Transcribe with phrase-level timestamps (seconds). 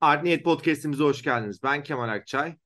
[0.00, 1.62] Art Niyet Podcast'imize hoş geldiniz.
[1.62, 2.56] Ben Kemal Akçay.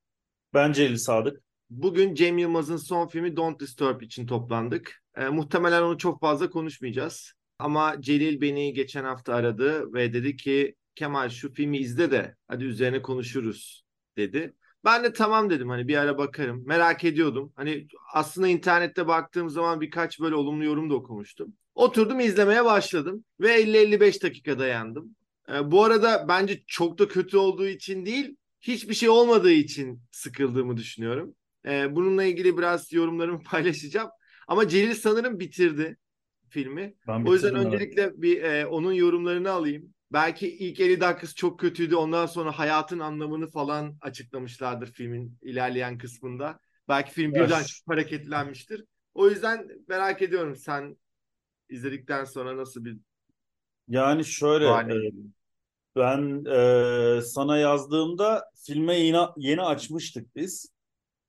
[0.54, 1.42] Ben Celil Sadık.
[1.70, 5.02] Bugün Cem Yılmaz'ın son filmi Don't Disturb için toplandık.
[5.16, 7.32] E, muhtemelen onu çok fazla konuşmayacağız.
[7.58, 12.64] Ama Celil beni geçen hafta aradı ve dedi ki Kemal şu filmi izle de hadi
[12.64, 13.84] üzerine konuşuruz
[14.16, 14.54] dedi.
[14.84, 16.62] Ben de tamam dedim hani bir ara bakarım.
[16.66, 17.52] Merak ediyordum.
[17.56, 21.54] Hani aslında internette baktığım zaman birkaç böyle olumlu yorum da okumuştum.
[21.74, 25.16] Oturdum izlemeye başladım ve 50-55 dakika dayandım.
[25.48, 30.76] E, bu arada bence çok da kötü olduğu için değil, hiçbir şey olmadığı için sıkıldığımı
[30.76, 31.34] düşünüyorum.
[31.66, 34.10] E, bununla ilgili biraz yorumlarımı paylaşacağım.
[34.48, 35.96] Ama Celil sanırım bitirdi
[36.48, 36.94] filmi.
[37.08, 38.14] Ben o yüzden öncelikle evet.
[38.16, 39.94] bir e, onun yorumlarını alayım.
[40.12, 41.94] Belki ilk 50 dakikası çok kötüydü.
[41.94, 46.60] Ondan sonra hayatın anlamını falan açıklamışlardır filmin ilerleyen kısmında.
[46.88, 48.84] Belki film birden çok hareketlenmiştir.
[49.14, 50.96] O yüzden merak ediyorum sen
[51.68, 52.98] izledikten sonra nasıl bir
[53.88, 55.12] yani şöyle e,
[55.96, 60.72] ben e, sana yazdığımda filme yeni, yeni açmıştık biz.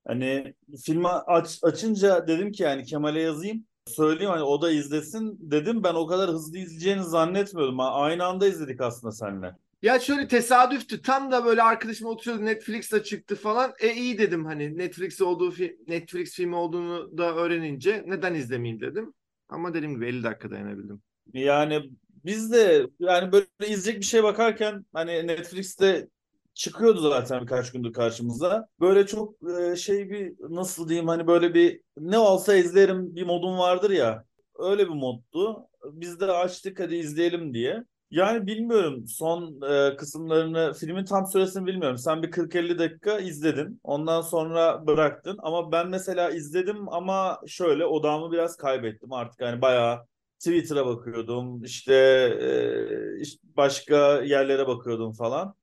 [0.07, 0.53] Hani
[0.85, 3.65] filmi aç, açınca dedim ki yani Kemal'e yazayım.
[3.87, 5.83] Söyleyeyim hani o da izlesin dedim.
[5.83, 7.79] Ben o kadar hızlı izleyeceğini zannetmiyordum.
[7.79, 9.55] Aynı anda izledik aslında seninle.
[9.81, 11.01] Ya şöyle tesadüftü.
[11.01, 13.73] Tam da böyle arkadaşım oturuyordu Netflix'te çıktı falan.
[13.79, 19.13] E iyi dedim hani Netflix olduğu fi Netflix filmi olduğunu da öğrenince neden izlemeyeyim dedim.
[19.49, 21.01] Ama dediğim gibi 50 dakika dayanabildim.
[21.33, 21.89] Yani
[22.25, 26.07] biz de yani böyle izleyecek bir şey bakarken hani Netflix'te
[26.53, 28.67] çıkıyordu zaten birkaç gündür karşımıza.
[28.79, 33.57] Böyle çok e, şey bir nasıl diyeyim hani böyle bir ne olsa izlerim bir modum
[33.57, 34.25] vardır ya.
[34.59, 35.67] Öyle bir moddu.
[35.91, 37.83] Biz de açtık hadi izleyelim diye.
[38.11, 41.97] Yani bilmiyorum son e, kısımlarını filmin tam süresini bilmiyorum.
[41.97, 43.79] Sen bir 40-50 dakika izledin.
[43.83, 45.37] Ondan sonra bıraktın.
[45.41, 49.41] Ama ben mesela izledim ama şöyle odamı biraz kaybettim artık.
[49.41, 50.05] Yani bayağı
[50.43, 51.63] Twitter'a bakıyordum.
[51.63, 51.93] işte,
[52.41, 55.55] e, işte başka yerlere bakıyordum falan.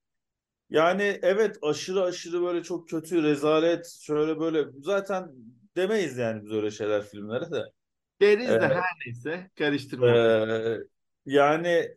[0.70, 5.32] Yani evet aşırı aşırı böyle çok kötü rezalet şöyle böyle zaten
[5.76, 7.64] demeyiz yani biz öyle şeyler filmlere de.
[8.20, 10.08] Deriz de ee, her neyse karıştırma.
[10.16, 10.78] E,
[11.26, 11.96] yani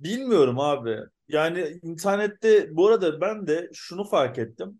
[0.00, 0.98] bilmiyorum abi.
[1.28, 4.78] Yani internette bu arada ben de şunu fark ettim.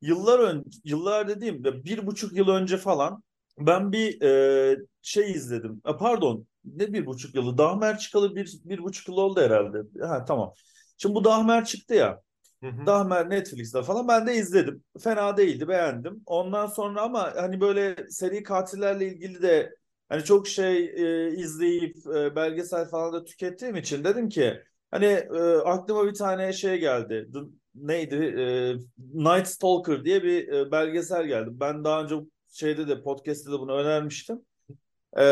[0.00, 3.22] Yıllar önce, yıllar dediğimde bir buçuk yıl önce falan
[3.58, 5.82] ben bir e, şey izledim.
[5.86, 7.58] E, pardon ne bir buçuk yılı?
[7.58, 9.78] Dahmer çıkalı bir, bir buçuk yıl oldu herhalde.
[10.06, 10.52] Ha tamam.
[10.98, 12.20] Şimdi bu Dahmer çıktı ya.
[12.62, 12.86] Hı hı.
[12.86, 14.84] Dahmer Netflix'te falan ben de izledim.
[15.00, 16.22] Fena değildi beğendim.
[16.26, 19.76] Ondan sonra ama hani böyle seri katillerle ilgili de
[20.08, 25.56] hani çok şey e, izleyip e, belgesel falan da tükettiğim için dedim ki hani e,
[25.64, 27.28] aklıma bir tane şey geldi.
[27.34, 27.38] The,
[27.74, 28.14] neydi?
[28.14, 28.74] E,
[29.14, 31.50] Night Stalker diye bir e, belgesel geldi.
[31.52, 32.14] Ben daha önce
[32.56, 34.44] şeyde de podcast'te de bunu önermiştim.
[35.18, 35.22] E,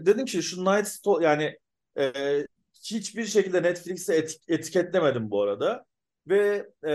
[0.00, 1.58] dedim ki şu Night Stalker yani
[1.98, 2.46] e,
[2.82, 5.84] hiçbir şekilde Netflix'e etik etiketlemedim bu arada.
[6.28, 6.90] Ve e,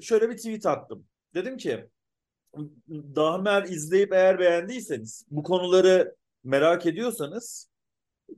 [0.00, 1.06] şöyle bir tweet attım.
[1.34, 1.88] Dedim ki
[2.88, 7.70] Dahmer izleyip eğer beğendiyseniz bu konuları merak ediyorsanız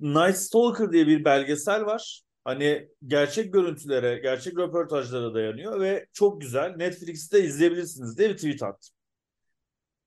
[0.01, 2.23] Night Stalker diye bir belgesel var.
[2.45, 6.77] Hani gerçek görüntülere, gerçek röportajlara dayanıyor ve çok güzel.
[6.77, 8.95] Netflix'te izleyebilirsiniz diye bir tweet attım.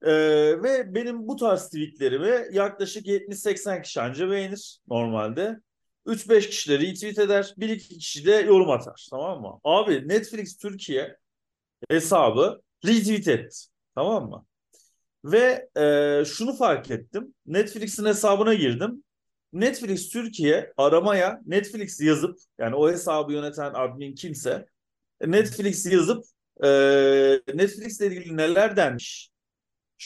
[0.04, 5.60] Ee, ve benim bu tarz tweetlerimi yaklaşık 70-80 kişi anca beğenir normalde.
[6.06, 7.54] 3-5 kişi de retweet eder.
[7.58, 9.08] 1-2 kişi de yorum atar.
[9.10, 9.60] Tamam mı?
[9.64, 11.18] Abi Netflix Türkiye
[11.90, 13.58] hesabı retweet etti.
[13.96, 14.46] Tamam mı?
[15.26, 17.34] Ve e, şunu fark ettim.
[17.46, 19.04] Netflix'in hesabına girdim.
[19.54, 24.66] Netflix Türkiye aramaya Netflix yazıp yani o hesabı yöneten admin kimse
[25.26, 26.26] Netflix yazıp
[26.64, 26.68] e,
[27.54, 29.33] Netflix ile ilgili neler denmiş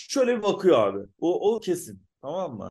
[0.09, 1.07] şöyle bir bakıyor abi.
[1.19, 2.01] O, o kesin.
[2.21, 2.69] Tamam mı?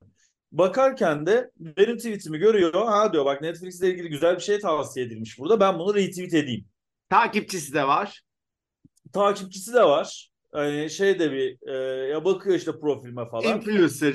[0.52, 2.72] Bakarken de benim tweetimi görüyor.
[2.72, 5.60] Ha diyor bak Netflix ile ilgili güzel bir şey tavsiye edilmiş burada.
[5.60, 6.64] Ben bunu retweet edeyim.
[7.10, 8.22] Takipçisi de var.
[9.12, 10.30] Takipçisi de var.
[10.52, 11.76] Hani şey de bir e,
[12.06, 13.56] ya bakıyor işte profilime falan.
[13.56, 14.14] Influencer.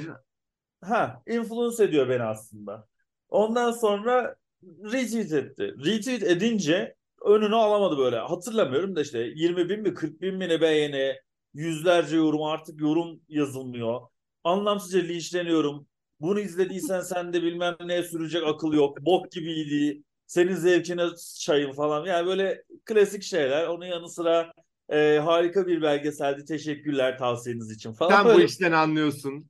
[0.81, 2.87] Ha, influence ediyor beni aslında.
[3.29, 5.73] Ondan sonra retweet etti.
[5.85, 6.95] Retweet edince
[7.25, 8.17] önünü alamadı böyle.
[8.17, 11.15] Hatırlamıyorum da işte 20 bin mi 40 bin mi ne beğeni
[11.53, 14.01] yüzlerce yorum artık yorum yazılmıyor.
[14.43, 15.87] Anlamsızca linçleniyorum.
[16.19, 19.01] Bunu izlediysen sen de bilmem ne sürecek akıl yok.
[19.01, 20.03] Bok gibiydi.
[20.27, 21.05] Senin zevkine
[21.39, 22.05] çayın falan.
[22.05, 23.67] Yani böyle klasik şeyler.
[23.67, 24.53] Onun yanı sıra
[24.89, 26.45] e, harika bir belgeseldi.
[26.45, 28.11] Teşekkürler tavsiyeniz için falan.
[28.11, 28.37] Sen böyle.
[28.37, 29.49] bu işten anlıyorsun.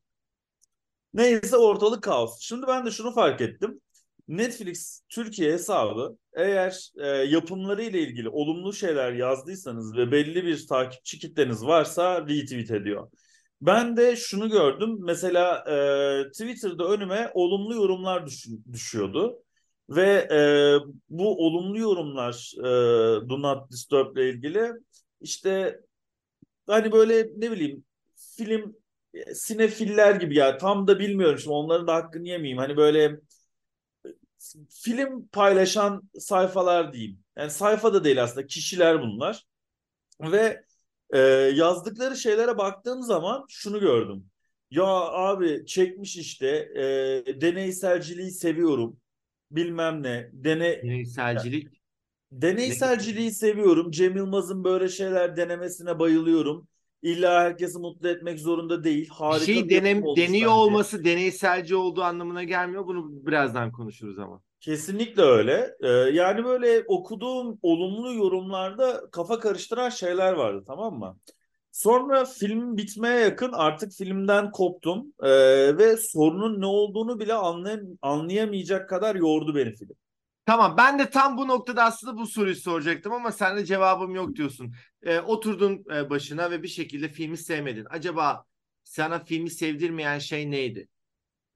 [1.14, 2.40] Neyse ortalık kaos.
[2.42, 3.82] Şimdi ben de şunu fark ettim.
[4.28, 11.20] Netflix Türkiye hesabı eğer e, yapımları ile ilgili olumlu şeyler yazdıysanız ve belli bir takipçi
[11.20, 13.12] kitleniz varsa retweet ediyor.
[13.62, 14.98] Ben de şunu gördüm.
[15.00, 15.58] Mesela
[16.28, 19.44] e, Twitter'da önüme olumlu yorumlar düş- düşüyordu.
[19.90, 20.40] Ve e,
[21.10, 24.72] bu olumlu yorumlar e, Do Not Disturb ile ilgili
[25.22, 25.80] işte
[26.68, 27.86] hani böyle ne bileyim
[28.38, 28.76] film
[29.14, 32.58] e, sinefiller gibi ya tam da bilmiyorum şimdi onların da hakkını yemeyeyim.
[32.58, 33.20] Hani böyle
[34.70, 37.20] film paylaşan sayfalar diyeyim.
[37.38, 39.46] Yani sayfa da değil aslında kişiler bunlar.
[40.22, 40.64] Ve
[41.14, 41.20] e,
[41.56, 44.26] yazdıkları şeylere baktığım zaman şunu gördüm.
[44.72, 46.48] Ya abi çekmiş işte
[47.28, 48.98] e, deneyselciliği seviyorum.
[49.52, 50.30] Bilmem ne.
[50.34, 51.82] Dene, Deneyselcilik.
[52.32, 53.92] deneyselciliği seviyorum.
[53.92, 56.68] Cem Yılmaz'ın böyle şeyler denemesine bayılıyorum.
[57.02, 59.06] İlla herkesi mutlu etmek zorunda değil.
[59.06, 60.48] Bir Harika şey bir denem, deniyor bence.
[60.48, 62.88] olması deneyselci olduğu anlamına gelmiyor.
[62.88, 64.42] Bunu birazdan konuşuruz ama.
[64.60, 65.76] Kesinlikle öyle.
[65.82, 71.18] Ee, yani böyle okuduğum olumlu yorumlarda kafa karıştıran şeyler vardı tamam mı?
[71.72, 78.90] Sonra film bitmeye yakın artık filmden koptum Ee, ve sorunun ne olduğunu bile anlay- anlayamayacak
[78.90, 79.96] kadar yordu beni film.
[80.46, 84.36] Tamam ben de tam bu noktada aslında bu soruyu soracaktım ama sen de cevabım yok
[84.36, 84.74] diyorsun.
[85.04, 87.88] Ee, oturdun e, başına ve bir şekilde filmi sevmedin.
[87.90, 88.46] Acaba
[88.84, 90.88] sana filmi sevdirmeyen şey neydi?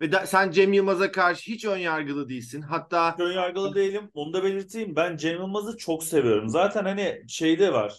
[0.02, 2.62] Ve da- sen Cem Yılmaz'a karşı hiç ön yargılı değilsin.
[2.62, 4.10] Hatta Ön yargılı değilim.
[4.14, 4.96] Onu da belirteyim.
[4.96, 6.50] Ben Cem Yılmaz'ı çok seviyorum.
[6.50, 7.92] Zaten hani şeyde var.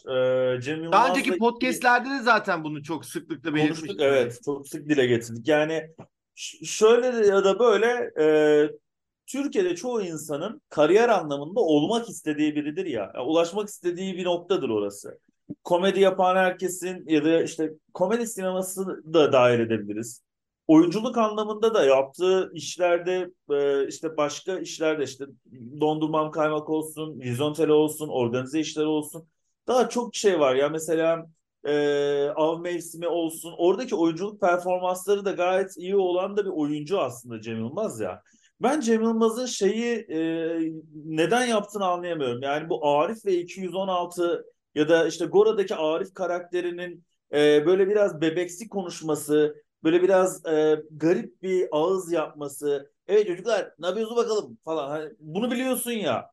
[0.56, 4.00] e, Cem daha Yılmaz'la önceki podcastlerde de zaten bunu çok sıklıkla Konuştuk belirtmiştik.
[4.00, 5.48] evet çok sık dile getirdik.
[5.48, 5.90] Yani
[6.64, 8.26] şöyle ya da böyle e,
[9.26, 13.12] Türkiye'de çoğu insanın kariyer anlamında olmak istediği biridir ya.
[13.14, 15.18] Yani ulaşmak istediği bir noktadır orası.
[15.64, 20.22] Komedi yapan herkesin ya da işte komedi sineması da dahil edebiliriz.
[20.66, 25.24] Oyunculuk anlamında da yaptığı işlerde e, işte başka işlerde işte
[25.80, 29.28] dondurmam kaymak olsun, vizontele olsun, organize işleri olsun.
[29.66, 31.26] Daha çok şey var ya mesela
[31.64, 33.54] e, av mevsimi olsun.
[33.58, 38.22] Oradaki oyunculuk performansları da gayet iyi olan da bir oyuncu aslında Cem Yılmaz ya.
[38.60, 40.18] Ben Cem Yılmaz'ın şeyi e,
[41.04, 42.42] neden yaptığını anlayamıyorum.
[42.42, 44.44] Yani bu Arif ve 216
[44.74, 51.42] ya da işte Gora'daki Arif karakterinin e, böyle biraz bebeksi konuşması, böyle biraz e, garip
[51.42, 52.92] bir ağız yapması.
[53.08, 54.90] Evet çocuklar ne yapıyorsunuz bakalım falan.
[54.90, 56.30] Hani bunu biliyorsun ya.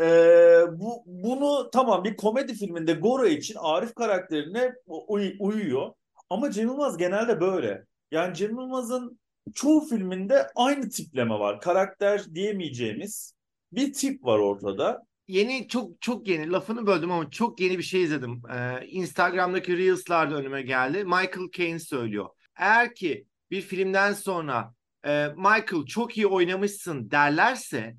[0.00, 5.92] Ee, bu bunu tamam bir komedi filminde Gora için Arif karakterine uy- uyuyor.
[6.30, 7.84] Ama Cem Yılmaz genelde böyle.
[8.10, 9.18] Yani Cem Yılmaz'ın
[9.54, 11.60] çoğu filminde aynı tipleme var.
[11.60, 13.34] Karakter diyemeyeceğimiz
[13.72, 15.02] bir tip var ortada.
[15.28, 18.42] Yeni çok çok yeni lafını böldüm ama çok yeni bir şey izledim.
[18.52, 21.04] Ee, Instagram'daki Reels'larda önüme geldi.
[21.04, 22.28] Michael Caine söylüyor.
[22.56, 24.74] Eğer ki bir filmden sonra
[25.06, 27.96] e, Michael çok iyi oynamışsın derlerse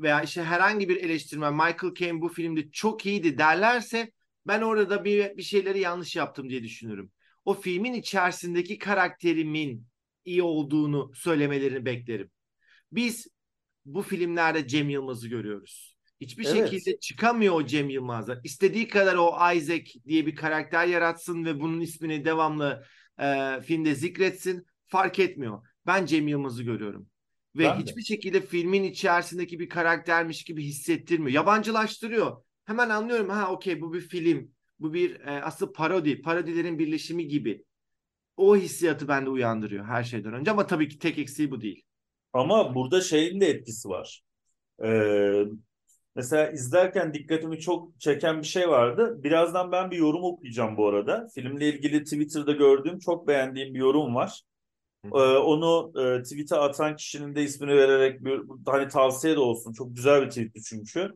[0.00, 4.12] veya işte herhangi bir eleştirmen Michael Caine bu filmde çok iyiydi derlerse
[4.46, 7.12] ben orada da bir, bir şeyleri yanlış yaptım diye düşünürüm.
[7.44, 9.86] O filmin içerisindeki karakterimin
[10.24, 12.30] iyi olduğunu söylemelerini beklerim.
[12.92, 13.26] Biz
[13.84, 15.96] bu filmlerde Cem Yılmaz'ı görüyoruz.
[16.20, 16.70] Hiçbir Evet.
[16.70, 18.40] şekilde çıkamıyor o Cem Yılmaz'dan.
[18.44, 22.84] İstediği kadar o Isaac diye bir karakter yaratsın ve bunun ismini devamlı
[23.20, 24.66] e, filmde zikretsin.
[24.86, 25.66] Fark etmiyor.
[25.86, 27.08] Ben Cem Yılmaz'ı görüyorum.
[27.56, 27.82] Ve Ben de.
[27.82, 31.34] hiçbir şekilde filmin içerisindeki bir karaktermiş gibi hissettirmiyor.
[31.34, 32.42] Yabancılaştırıyor.
[32.64, 33.28] Hemen anlıyorum.
[33.28, 34.50] Ha okey bu bir film.
[34.78, 36.22] Bu bir e, aslında parodi.
[36.22, 37.64] Parodilerin birleşimi gibi.
[38.36, 40.50] O hissiyatı bende uyandırıyor her şeyden önce.
[40.50, 41.82] Ama tabii ki tek eksiği bu değil.
[42.32, 44.22] Ama burada şeyin de etkisi var.
[44.84, 45.44] Ee,
[46.16, 49.22] mesela izlerken dikkatimi çok çeken bir şey vardı.
[49.22, 51.28] Birazdan ben bir yorum okuyacağım bu arada.
[51.34, 54.42] Filmle ilgili Twitter'da gördüğüm çok beğendiğim bir yorum var.
[55.04, 59.72] Ee, onu e, tweet'e atan kişinin de ismini vererek bir, hani tavsiye de olsun.
[59.72, 61.10] Çok güzel bir tweet'ti çünkü.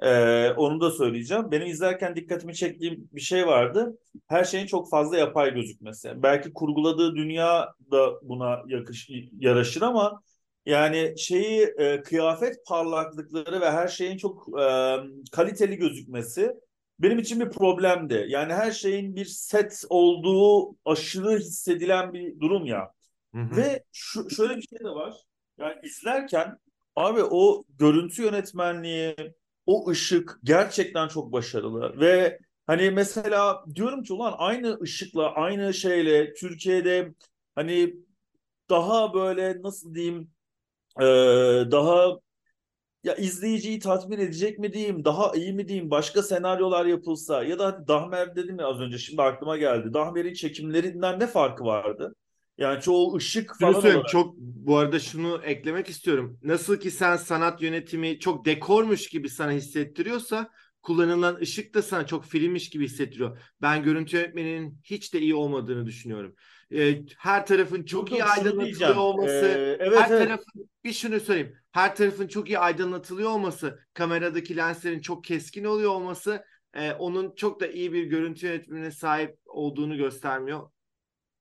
[0.00, 1.50] Ee, onu da söyleyeceğim.
[1.50, 3.98] Benim izlerken dikkatimi çektiğim bir şey vardı.
[4.26, 6.22] Her şeyin çok fazla yapay gözükmesi.
[6.22, 10.22] Belki kurguladığı dünya da buna yakış, yaraşır ama
[10.66, 14.96] yani şeyi e, kıyafet parlaklıkları ve her şeyin çok e,
[15.32, 16.52] kaliteli gözükmesi
[16.98, 18.26] benim için bir problemdi.
[18.28, 22.92] Yani her şeyin bir set olduğu aşırı hissedilen bir durum ya.
[23.34, 23.56] Hı hı.
[23.56, 25.14] Ve şu, şöyle bir şey de var.
[25.58, 26.58] Yani izlerken
[26.96, 29.16] abi o görüntü yönetmenliği,
[29.66, 32.00] o ışık gerçekten çok başarılı.
[32.00, 37.14] Ve hani mesela diyorum ki ulan aynı ışıkla, aynı şeyle Türkiye'de
[37.54, 37.94] hani
[38.70, 40.30] daha böyle nasıl diyeyim
[41.00, 41.04] e,
[41.70, 42.18] daha
[43.04, 47.66] ya izleyiciyi tatmin edecek mi diyeyim, daha iyi mi diyeyim, başka senaryolar yapılsa ya da
[47.66, 49.94] hadi Dahmer dedim ya az önce şimdi aklıma geldi.
[49.94, 52.14] Dahmer'in çekimlerinden ne farkı vardı?
[52.58, 54.08] Yani çoğu ışık Şunu falan olarak.
[54.08, 56.38] çok bu arada şunu eklemek istiyorum.
[56.42, 60.50] Nasıl ki sen sanat yönetimi çok dekormuş gibi sana hissettiriyorsa
[60.82, 63.38] kullanılan ışık da sana çok filmmiş gibi hissettiriyor.
[63.62, 66.34] Ben görüntü yönetmeninin hiç de iyi olmadığını düşünüyorum.
[66.74, 70.28] Ee, her tarafın çok Yok, iyi aydınlatılıyor olması, Ee, evet, her evet.
[70.28, 71.56] tarafın bir şunu söyleyeyim.
[71.72, 76.44] Her tarafın çok iyi aydınlatılıyor olması, kameradaki lenslerin çok keskin oluyor olması
[76.74, 80.70] e, onun çok da iyi bir görüntü yönetmenine sahip olduğunu göstermiyor.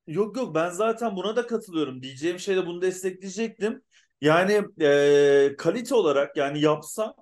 [0.07, 2.01] Yok yok ben zaten buna da katılıyorum.
[2.03, 3.81] Diyeceğim şey de bunu destekleyecektim.
[4.21, 7.15] Yani e, kalite olarak yani yapsa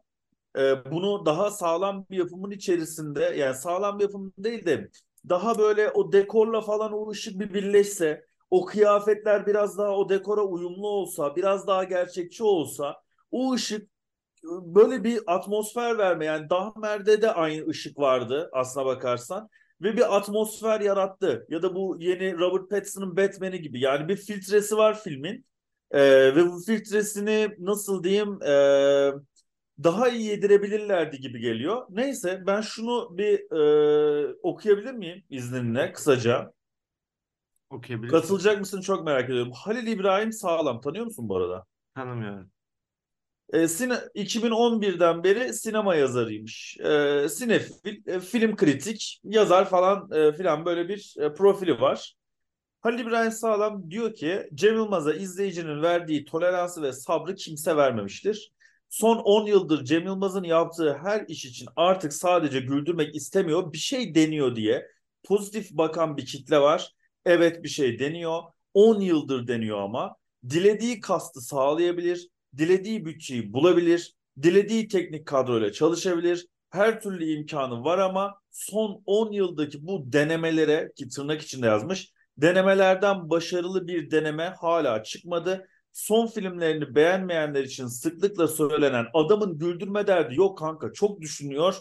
[0.58, 4.90] e, bunu daha sağlam bir yapımın içerisinde yani sağlam bir yapım değil de
[5.30, 10.42] daha böyle o dekorla falan o ışık bir birleşse o kıyafetler biraz daha o dekora
[10.44, 12.96] uyumlu olsa biraz daha gerçekçi olsa
[13.32, 13.84] o ışık
[14.44, 19.50] e, böyle bir atmosfer verme yani Dahmer'de de aynı ışık vardı aslına bakarsan
[19.84, 24.78] ve bir atmosfer yarattı ya da bu yeni Robert Pattinson'ın Batman'i gibi yani bir filtresi
[24.78, 25.46] var filmin
[25.92, 28.54] Ee, ve bu filtresini nasıl diyeyim e,
[29.84, 31.86] daha iyi yedirebilirlerdi gibi geliyor.
[31.90, 36.54] Neyse ben şunu bir e, okuyabilir miyim izninle kısaca?
[37.70, 38.18] Okuyabilirsin.
[38.18, 39.52] Katılacak mısın çok merak ediyorum.
[39.56, 41.66] Halil İbrahim Sağlam tanıyor musun bu arada?
[41.96, 42.52] Tanımıyorum.
[43.50, 46.78] E, sine, 2011'den beri sinema yazarıymış.
[46.80, 52.16] E, sinefil, e, film kritik, yazar falan e, filan böyle bir e, profili var.
[52.82, 58.52] Halil İbrahim Sağlam diyor ki Cem Yılmaz'a izleyicinin verdiği toleransı ve sabrı kimse vermemiştir.
[58.90, 64.16] Son 10 yıldır Cem Yılmaz'ın yaptığı her iş için artık sadece güldürmek istemiyor, bir şey
[64.16, 64.88] deniyor diye
[65.24, 66.94] pozitif bakan bir kitle var.
[67.26, 68.42] Evet bir şey deniyor.
[68.74, 70.16] 10 yıldır deniyor ama
[70.50, 76.48] dilediği kastı sağlayabilir, dilediği bütçeyi bulabilir, dilediği teknik kadroyla çalışabilir.
[76.70, 83.30] Her türlü imkanı var ama son 10 yıldaki bu denemelere ki tırnak içinde yazmış denemelerden
[83.30, 85.68] başarılı bir deneme hala çıkmadı.
[85.94, 91.76] Son filmlerini beğenmeyenler için sıklıkla söylenen adamın güldürme derdi yok kanka çok düşünüyor.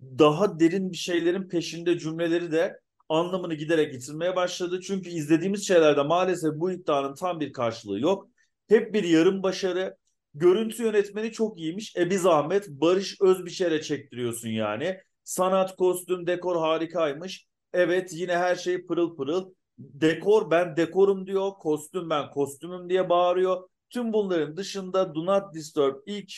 [0.00, 4.80] Daha derin bir şeylerin peşinde cümleleri de anlamını giderek yitirmeye başladı.
[4.80, 8.28] Çünkü izlediğimiz şeylerde maalesef bu iddianın tam bir karşılığı yok.
[8.68, 9.96] Hep bir yarım başarı.
[10.38, 11.96] Görüntü yönetmeni çok iyiymiş.
[11.96, 15.00] E bir zahmet Barış Özbiçer'e çektiriyorsun yani.
[15.24, 17.46] Sanat, kostüm, dekor harikaymış.
[17.72, 19.52] Evet yine her şey pırıl pırıl.
[19.78, 21.50] Dekor ben dekorum diyor.
[21.50, 23.68] Kostüm ben kostümüm diye bağırıyor.
[23.90, 26.32] Tüm bunların dışında Do Not Disturb ilk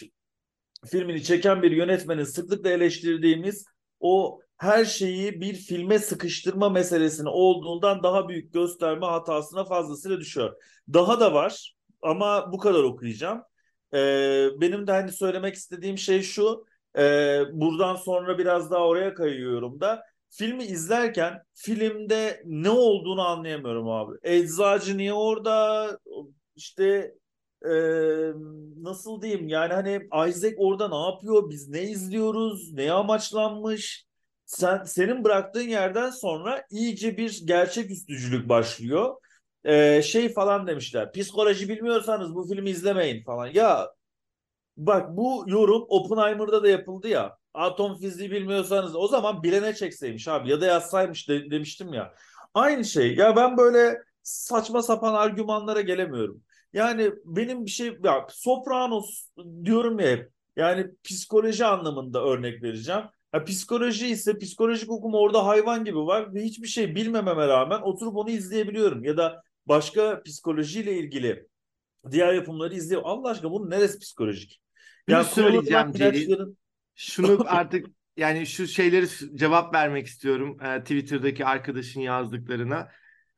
[0.87, 3.64] filmini çeken bir yönetmenin sıklıkla eleştirdiğimiz
[4.00, 10.57] o her şeyi bir filme sıkıştırma meselesini olduğundan daha büyük gösterme hatasına fazlasıyla düşüyor.
[10.93, 13.43] Daha da var ama bu kadar okuyacağım.
[13.95, 16.64] Ee, benim de hani söylemek istediğim şey şu.
[16.99, 17.00] E,
[17.52, 20.02] buradan sonra biraz daha oraya kayıyorum da.
[20.30, 24.16] Filmi izlerken filmde ne olduğunu anlayamıyorum abi.
[24.23, 25.99] Eczacı niye orada?
[26.57, 27.14] İşte
[27.64, 27.71] e,
[28.83, 31.50] nasıl diyeyim yani hani Isaac orada ne yapıyor?
[31.50, 32.73] Biz ne izliyoruz?
[32.73, 34.04] Neye amaçlanmış?
[34.47, 39.14] Sen senin bıraktığın yerden sonra iyice bir gerçeküstücülük başlıyor.
[39.69, 41.13] Ee, şey falan demişler.
[41.13, 43.47] Psikoloji bilmiyorsanız bu filmi izlemeyin falan.
[43.47, 43.89] Ya
[44.77, 47.39] bak bu yorum Oppenheimer'da da yapıldı ya.
[47.55, 52.15] Atom fiziği bilmiyorsanız o zaman bilene çekseymiş abi ya da yazsaymış de, demiştim ya.
[52.55, 53.17] Aynı şey.
[53.17, 56.43] Ya ben böyle saçma sapan argümanlara gelemiyorum.
[56.73, 59.29] Yani benim bir şey ya Sopranos
[59.65, 60.31] diyorum ya hep.
[60.57, 63.03] Yani psikoloji anlamında örnek vereceğim.
[63.35, 68.17] Ya psikoloji ise psikolojik okum orada hayvan gibi var ve hiçbir şey bilmememe rağmen oturup
[68.17, 69.05] onu izleyebiliyorum.
[69.05, 71.47] Ya da başka psikolojiyle ilgili
[72.11, 73.09] diğer yapımları izliyorum.
[73.09, 74.61] Allah aşkına bunun neresi psikolojik?
[75.09, 76.37] Şunu Yani söyleyeceğim Celil.
[76.95, 82.89] Şunu artık yani şu şeyleri cevap vermek istiyorum e, Twitter'daki arkadaşın yazdıklarına.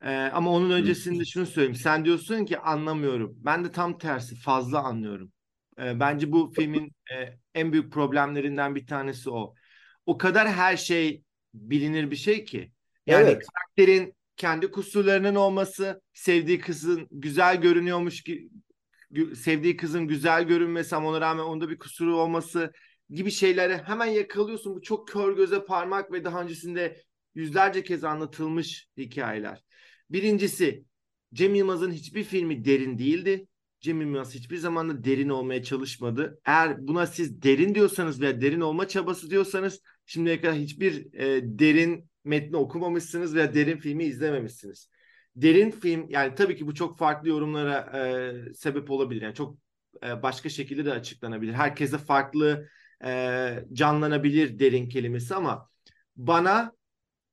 [0.03, 1.75] E, ama onun öncesinde şunu söyleyeyim.
[1.75, 3.33] Sen diyorsun ki anlamıyorum.
[3.37, 5.31] Ben de tam tersi fazla anlıyorum.
[5.79, 9.53] E, bence bu filmin e, en büyük problemlerinden bir tanesi o.
[10.05, 11.23] O kadar her şey
[11.53, 12.71] bilinir bir şey ki.
[13.05, 13.43] Yani Evet.
[13.53, 18.49] karakterin kendi kusurlarının olması, sevdiği kızın güzel görünüyormuş ki
[19.35, 22.71] sevdiği kızın güzel görünmesi ama ona rağmen onda bir kusuru olması
[23.09, 24.75] gibi şeyleri hemen yakalıyorsun.
[24.75, 27.03] Bu çok kör göze parmak ve daha öncesinde
[27.35, 29.63] yüzlerce kez anlatılmış hikayeler.
[30.09, 30.85] Birincisi
[31.33, 33.47] Cem Yılmaz'ın hiçbir filmi derin değildi.
[33.81, 36.39] Cem Yılmaz hiçbir zaman da derin olmaya çalışmadı.
[36.45, 42.10] Eğer buna siz derin diyorsanız veya derin olma çabası diyorsanız şimdiye kadar hiçbir e, derin
[42.23, 44.89] metni okumamışsınız veya derin filmi izlememişsiniz.
[45.35, 49.21] Derin film yani tabii ki bu çok farklı yorumlara e, sebep olabilir.
[49.21, 49.57] Yani çok
[50.03, 51.53] e, başka şekilde de açıklanabilir.
[51.53, 52.67] Herkese farklı
[53.05, 55.69] e, canlanabilir derin kelimesi ama
[56.15, 56.71] bana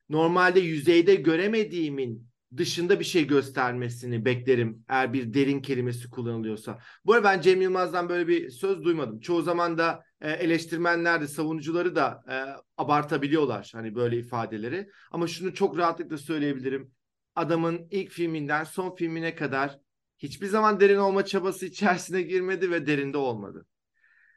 [0.08, 6.78] normalde yüzeyde göremediğimin dışında bir şey göstermesini beklerim eğer bir derin kelimesi kullanılıyorsa.
[7.04, 9.20] Bu arada ben Cem Yılmaz'dan böyle bir söz duymadım.
[9.20, 12.34] Çoğu zaman da e, eleştirmenler de savunucuları da e,
[12.76, 14.88] abartabiliyorlar hani böyle ifadeleri.
[15.10, 16.90] Ama şunu çok rahatlıkla söyleyebilirim.
[17.34, 19.78] Adamın ilk filminden son filmine kadar
[20.18, 23.66] hiçbir zaman derin olma çabası içerisine girmedi ve derinde olmadı.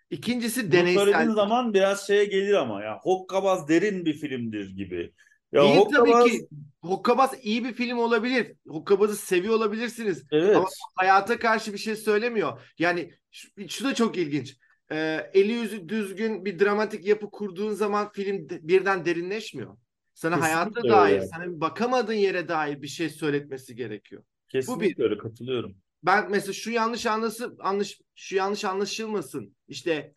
[0.09, 1.03] İkincisi Bunu deneysel.
[1.03, 5.13] söylediğin zaman biraz şeye gelir ama ya Hokkabaz derin bir filmdir gibi.
[5.51, 6.47] Ya Değil Hokkabaz tabii ki.
[6.81, 8.55] Hokkabaz iyi bir film olabilir.
[8.67, 10.23] Hokkabaz'ı seviyor olabilirsiniz.
[10.31, 10.55] evet.
[10.55, 12.61] Ama hayata karşı bir şey söylemiyor.
[12.79, 14.57] Yani şu, şu da çok ilginç.
[14.91, 19.77] Ee, eli yüzü düzgün bir dramatik yapı kurduğun zaman film de- birden derinleşmiyor.
[20.13, 24.23] Sana Kesinlikle hayata dair, sana bakamadığın yere dair bir şey söyletmesi gerekiyor.
[24.49, 25.75] Kesinlikle öyle katılıyorum.
[26.03, 29.55] Ben mesela şu yanlış anlası anlaş şu yanlış anlaşılmasın.
[29.67, 30.15] İşte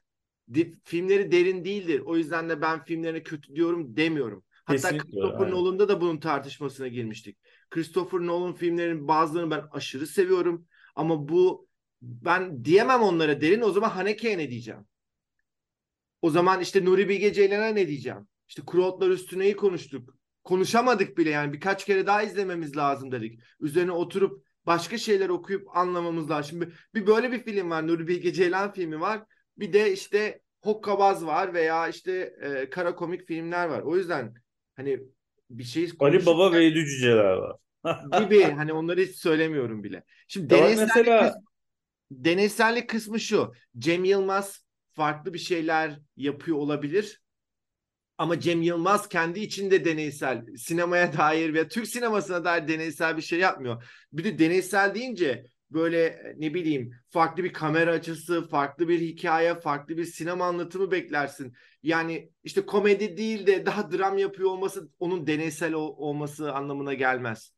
[0.55, 2.03] di- filmleri derin değildir.
[2.07, 4.45] O yüzden de ben filmlerine kötü diyorum demiyorum.
[4.65, 5.51] Hatta Kesinlikle, Christopher aynen.
[5.51, 7.39] Nolan'da da bunun tartışmasına girmiştik.
[7.71, 11.69] Christopher Nolan filmlerinin bazılarını ben aşırı seviyorum ama bu
[12.05, 14.81] ben diyemem onlara derin o zaman Haneke'ye ne diyeceğim?
[16.23, 18.29] O zaman işte Nuri Bilge Ceylan'a ne diyeceğim?
[18.49, 20.15] İşte Kurotlar Üstüne'yi konuştuk.
[20.45, 23.41] Konuşamadık bile yani birkaç kere daha izlememiz lazım dedik.
[23.61, 26.51] Üzerine oturup başka şeyler okuyup anlamamız lazım.
[26.51, 27.87] Şimdi bir böyle bir film var.
[27.87, 29.23] Nuri Bilge Ceylan filmi var.
[29.59, 33.81] Bir de işte Hokkabaz var veya işte e, kara komik filmler var.
[33.81, 34.35] O yüzden
[34.77, 35.01] hani
[35.51, 37.57] bir şey Ali Baba ve Yedi Cüceler var.
[38.21, 40.05] gibi hani onları hiç söylemiyorum bile.
[40.29, 41.35] Şimdi deneysellik, mesela-
[42.25, 43.53] deneysellik kısmı şu.
[43.79, 47.23] Cem Yılmaz farklı bir şeyler yapıyor olabilir.
[48.19, 53.39] Ama Cem Yılmaz kendi içinde deneysel, sinemaya dair ve Türk sinemasına dair deneysel bir şey
[53.39, 53.85] yapmıyor.
[54.13, 59.97] Bir de deneysel deyince böyle ne bileyim farklı bir kamera açısı, farklı bir hikaye, farklı
[59.97, 61.55] bir sinema anlatımı beklersin.
[61.83, 67.53] Yani işte komedi değil de daha dram yapıyor olması onun deneysel ol- olması anlamına gelmez.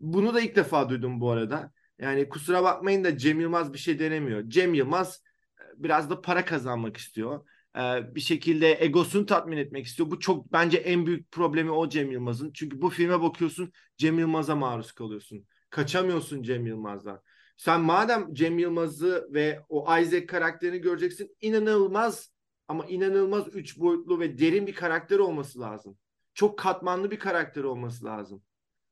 [0.00, 1.72] Bunu da ilk defa duydum bu arada.
[2.02, 4.42] Yani kusura bakmayın da Cem Yılmaz bir şey denemiyor.
[4.48, 5.22] Cem Yılmaz
[5.60, 7.46] e, biraz da para kazanmak istiyor.
[7.76, 10.10] Ee, bir şekilde egosunu tatmin etmek istiyor.
[10.10, 12.52] Bu çok bence en büyük problemi o Cem Yılmaz'ın.
[12.52, 15.46] Çünkü bu filme bakıyorsun Cem Yılmaz'a maruz kalıyorsun.
[15.70, 17.22] Kaçamıyorsun Cem Yılmaz'dan.
[17.56, 22.32] Sen madem Cem Yılmaz'ı ve o Isaac karakterini göreceksin inanılmaz
[22.68, 25.98] ama inanılmaz üç boyutlu ve derin bir karakter olması lazım.
[26.34, 28.42] Çok katmanlı bir karakter olması lazım.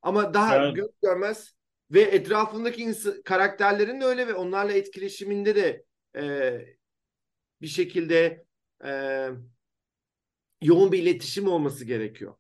[0.02, 1.54] Ama daha Yani- göz görmez
[1.90, 5.84] ve etrafındaki ins- karakterlerin de öyle ve onlarla etkileşiminde de
[6.16, 6.52] e,
[7.60, 8.44] bir şekilde
[8.84, 9.28] e,
[10.62, 12.34] yoğun bir iletişim olması gerekiyor.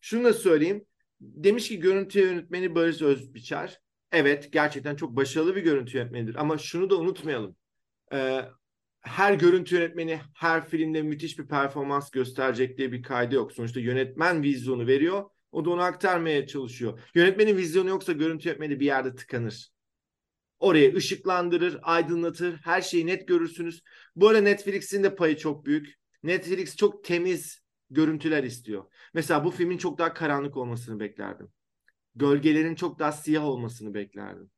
[0.00, 0.86] Şunu da söyleyeyim.
[1.20, 3.80] Demiş ki görüntü yönetmeni Barış Özbiçer.
[4.12, 6.34] Evet gerçekten çok başarılı bir görüntü yönetmenidir.
[6.34, 7.56] Ama şunu da unutmayalım.
[8.12, 8.42] E,
[9.00, 13.52] her görüntü yönetmeni her filmde müthiş bir performans gösterecek diye bir kaydı yok.
[13.52, 15.30] Sonuçta yönetmen vizyonu veriyor.
[15.52, 17.00] O da onu aktarmaya çalışıyor.
[17.14, 19.70] Yönetmenin vizyonu yoksa görüntü yönetmeni bir yerde tıkanır.
[20.58, 23.82] Orayı ışıklandırır, aydınlatır, her şeyi net görürsünüz.
[24.16, 25.94] Bu arada Netflix'in de payı çok büyük.
[26.22, 28.84] Netflix çok temiz görüntüler istiyor.
[29.14, 31.48] Mesela bu filmin çok daha karanlık olmasını beklerdim.
[32.14, 34.50] Gölgelerin çok daha siyah olmasını beklerdim.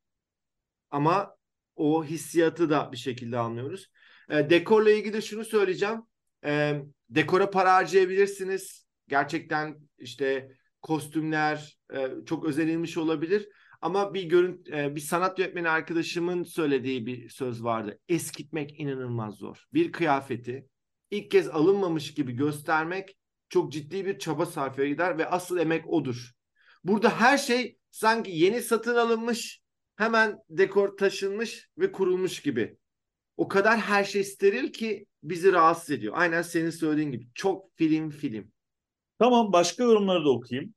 [0.90, 1.36] Ama
[1.76, 3.90] o hissiyatı da bir şekilde anlıyoruz.
[4.30, 6.02] E, dekorla ilgili de şunu söyleyeceğim.
[6.44, 8.86] E, dekora para harcayabilirsiniz.
[9.08, 13.48] Gerçekten işte kostümler e, çok özenilmiş olabilir.
[13.80, 17.98] Ama bir görüntü, e, bir sanat yönetmeni arkadaşımın söylediği bir söz vardı.
[18.08, 19.64] Eskitmek inanılmaz zor.
[19.74, 20.66] Bir kıyafeti
[21.10, 23.16] ilk kez alınmamış gibi göstermek
[23.48, 26.30] çok ciddi bir çaba sarf eder ve asıl emek odur.
[26.84, 29.62] Burada her şey sanki yeni satın alınmış,
[29.96, 32.76] hemen dekor taşınmış ve kurulmuş gibi.
[33.36, 36.14] O kadar her şey steril ki bizi rahatsız ediyor.
[36.16, 37.28] Aynen senin söylediğin gibi.
[37.34, 38.52] Çok film film.
[39.20, 40.74] Tamam başka yorumları da okuyayım.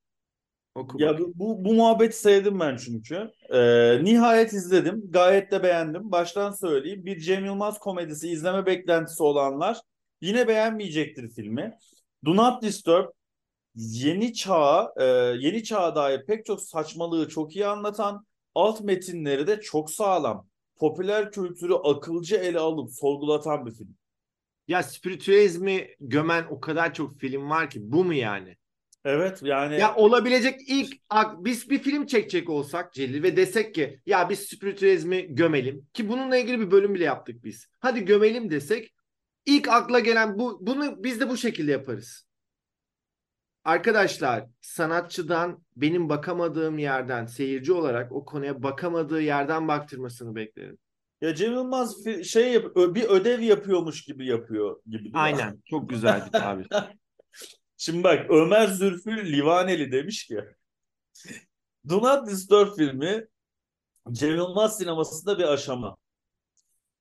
[0.76, 3.32] Oku Ya bu, bu, bu muhabbeti sevdim ben çünkü.
[3.50, 5.04] Ee, nihayet izledim.
[5.10, 6.12] Gayet de beğendim.
[6.12, 7.06] Baştan söyleyeyim.
[7.06, 9.78] Bir Cem Yılmaz komedisi izleme beklentisi olanlar
[10.22, 11.78] yine beğenmeyecektir filmi.
[12.26, 13.10] Do Not Disturb
[13.76, 15.04] yeni çağa, e,
[15.40, 18.26] yeni çağa dair pek çok saçmalığı çok iyi anlatan,
[18.56, 20.48] alt metinleri de çok sağlam.
[20.80, 23.96] Popüler kültürü akılcı ele alıp sorgulatan bir film.
[24.68, 28.58] Ya spiritüalizmi gömen o kadar çok film var ki bu mu yani?
[29.06, 30.94] Evet yani Ya olabilecek ilk
[31.38, 36.38] biz bir film çekecek olsak Celil ve desek ki ya biz spiritüalizmi gömelim ki bununla
[36.38, 37.68] ilgili bir bölüm bile yaptık biz.
[37.80, 38.94] Hadi gömelim desek
[39.46, 42.28] ilk akla gelen bu bunu biz de bu şekilde yaparız.
[43.64, 50.78] Arkadaşlar sanatçıdan benim bakamadığım yerden seyirci olarak o konuya bakamadığı yerden baktırmasını beklerim.
[51.24, 55.12] Ya Cem Yılmaz şey yap bir ödev yapıyormuş gibi yapıyor gibi.
[55.14, 55.62] Aynen.
[55.66, 56.66] Çok güzeldi abi.
[57.78, 60.40] Şimdi bak Ömer Zülfü Livaneli demiş ki
[61.90, 63.28] Do Not Disturb filmi
[64.12, 65.98] Cem Yılmaz sinemasında bir aşama.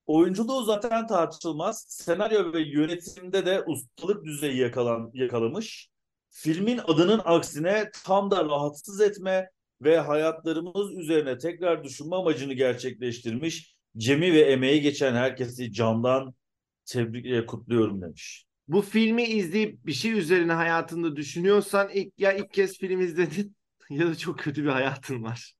[0.05, 1.85] Oyunculuğu zaten tartışılmaz.
[1.89, 5.89] Senaryo ve yönetimde de ustalık düzeyi yakalan, yakalamış.
[6.29, 9.49] Filmin adının aksine tam da rahatsız etme
[9.81, 13.72] ve hayatlarımız üzerine tekrar düşünme amacını gerçekleştirmiş.
[13.97, 16.33] Cem'i ve emeği geçen herkesi candan
[16.85, 18.45] tebrik e, kutluyorum demiş.
[18.67, 23.55] Bu filmi izleyip bir şey üzerine hayatında düşünüyorsan ilk ya ilk kez film izledin
[23.89, 25.53] ya da çok kötü bir hayatın var.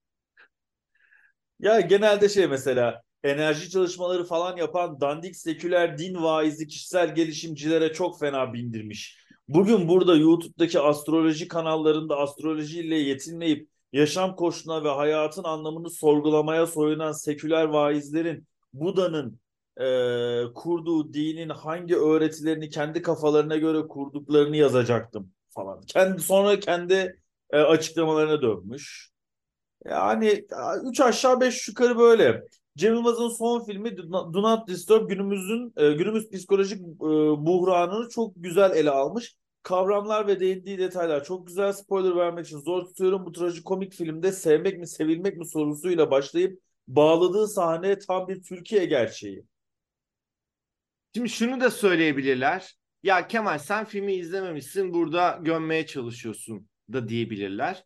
[1.60, 8.19] Ya genelde şey mesela enerji çalışmaları falan yapan dandik seküler din vaizi kişisel gelişimcilere çok
[8.19, 9.17] fena bindirmiş.
[9.48, 17.66] Bugün burada YouTube'daki astroloji kanallarında astrolojiyle yetinmeyip yaşam koşuluna ve hayatın anlamını sorgulamaya soyunan seküler
[17.66, 19.40] vaizlerin Buda'nın
[19.78, 25.82] e, kurduğu dinin hangi öğretilerini kendi kafalarına göre kurduklarını yazacaktım falan.
[25.82, 27.20] Kendi sonra kendi
[27.52, 29.10] e, açıklamalarına dönmüş.
[29.86, 30.46] Yani
[30.84, 32.44] üç aşağı beş yukarı böyle.
[32.78, 37.08] Cem Yılmaz'ın son filmi Do Not Disturb günümüzün e, günümüz psikolojik e,
[37.46, 39.36] buhranını çok güzel ele almış.
[39.63, 41.73] Kavramlar ve değindiği detaylar çok güzel.
[41.73, 43.26] Spoiler vermek için zor tutuyorum.
[43.26, 49.45] Bu trajikomik filmde sevmek mi sevilmek mi sorusuyla başlayıp bağladığı sahne tam bir Türkiye gerçeği.
[51.15, 52.78] Şimdi şunu da söyleyebilirler.
[53.04, 57.86] Ya Kemal sen filmi izlememişsin burada gömmeye çalışıyorsun da diyebilirler.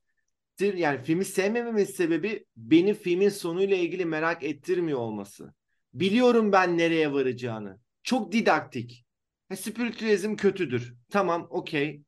[0.60, 5.54] Yani filmi sevmememin sebebi beni filmin sonuyla ilgili merak ettirmiyor olması.
[5.94, 7.80] Biliyorum ben nereye varacağını.
[8.04, 9.07] Çok didaktik.
[9.50, 10.96] Ha, spiritüalizm kötüdür.
[11.10, 12.02] Tamam okey.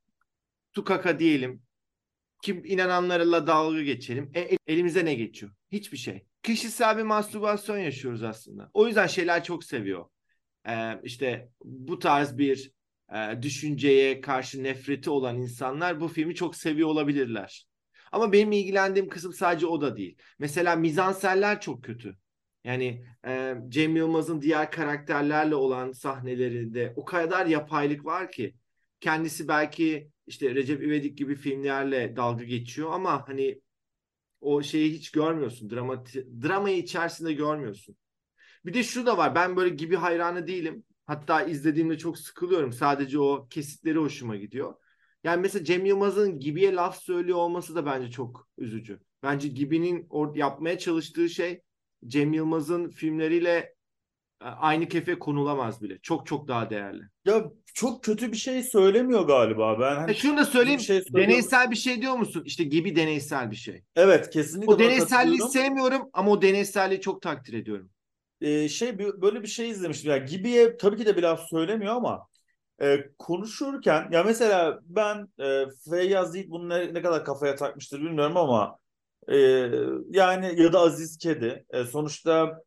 [0.73, 1.63] Tukaka diyelim.
[2.41, 4.32] Kim inananlarla dalga geçelim.
[4.36, 5.52] E, elimize ne geçiyor?
[5.71, 6.25] Hiçbir şey.
[6.43, 8.69] Kişisel bir mastürbasyon yaşıyoruz aslında.
[8.73, 10.06] O yüzden şeyler çok seviyor.
[10.67, 12.71] Ee, işte bu tarz bir
[13.15, 17.67] e, düşünceye karşı nefreti olan insanlar bu filmi çok seviyor olabilirler.
[18.12, 20.17] Ama benim ilgilendiğim kısım sadece o da değil.
[20.39, 22.17] Mesela mizanseller çok kötü.
[22.63, 28.56] Yani e, Cem Yılmaz'ın diğer karakterlerle olan sahnelerinde o kadar yapaylık var ki
[29.00, 33.62] kendisi belki işte Recep İvedik gibi filmlerle dalga geçiyor ama hani
[34.41, 35.69] o şeyi hiç görmüyorsun.
[35.69, 36.06] Drama,
[36.43, 37.95] dramayı içerisinde görmüyorsun.
[38.65, 39.36] Bir de şu da var.
[39.36, 40.84] Ben böyle gibi hayranı değilim.
[41.06, 42.74] Hatta izlediğimde çok sıkılıyorum.
[42.74, 44.76] Sadece o kesitleri hoşuma gidiyor.
[45.24, 49.00] Yani mesela Cem Yılmaz'ın Gibi'ye laf söylüyor olması da bence çok üzücü.
[49.24, 51.62] Bence Gibi'nin yapmaya çalıştığı şey
[52.08, 53.76] Cem Yılmaz'ın filmleriyle
[54.42, 56.00] e, aynı kefe konulamaz bile.
[56.02, 57.04] Çok çok daha değerli.
[57.26, 59.80] Ya çok kötü bir şey söylemiyor galiba.
[59.80, 60.80] Ben hani e şunu da söyleyeyim.
[60.80, 62.44] Bir şey deneysel bir şey diyor musun?
[62.46, 63.84] İşte gibi deneysel bir şey.
[63.96, 64.74] Evet, kesinlikle.
[64.74, 67.90] O deneyselliği sevmiyorum ama o deneyselliği çok takdir ediyorum.
[68.42, 70.12] Ee, şey böyle bir şey izlemiştim.
[70.12, 72.28] Ya yani Gibi'ye tabii ki de bir laf söylemiyor ama
[72.82, 78.38] e, konuşurken ya mesela ben e, Feyyaz Yiğit bunu ne, ne kadar kafaya takmıştır bilmiyorum
[78.38, 78.79] ama
[79.32, 79.38] e,
[80.10, 82.63] yani ya da Aziz Kedi e, sonuçta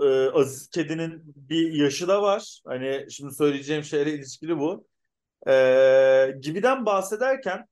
[0.00, 2.60] e, Aziz Kedi'nin bir yaşı da var.
[2.66, 4.86] Hani şimdi söyleyeceğim şeyle ilişkili bu.
[5.48, 7.66] E, gibiden bahsederken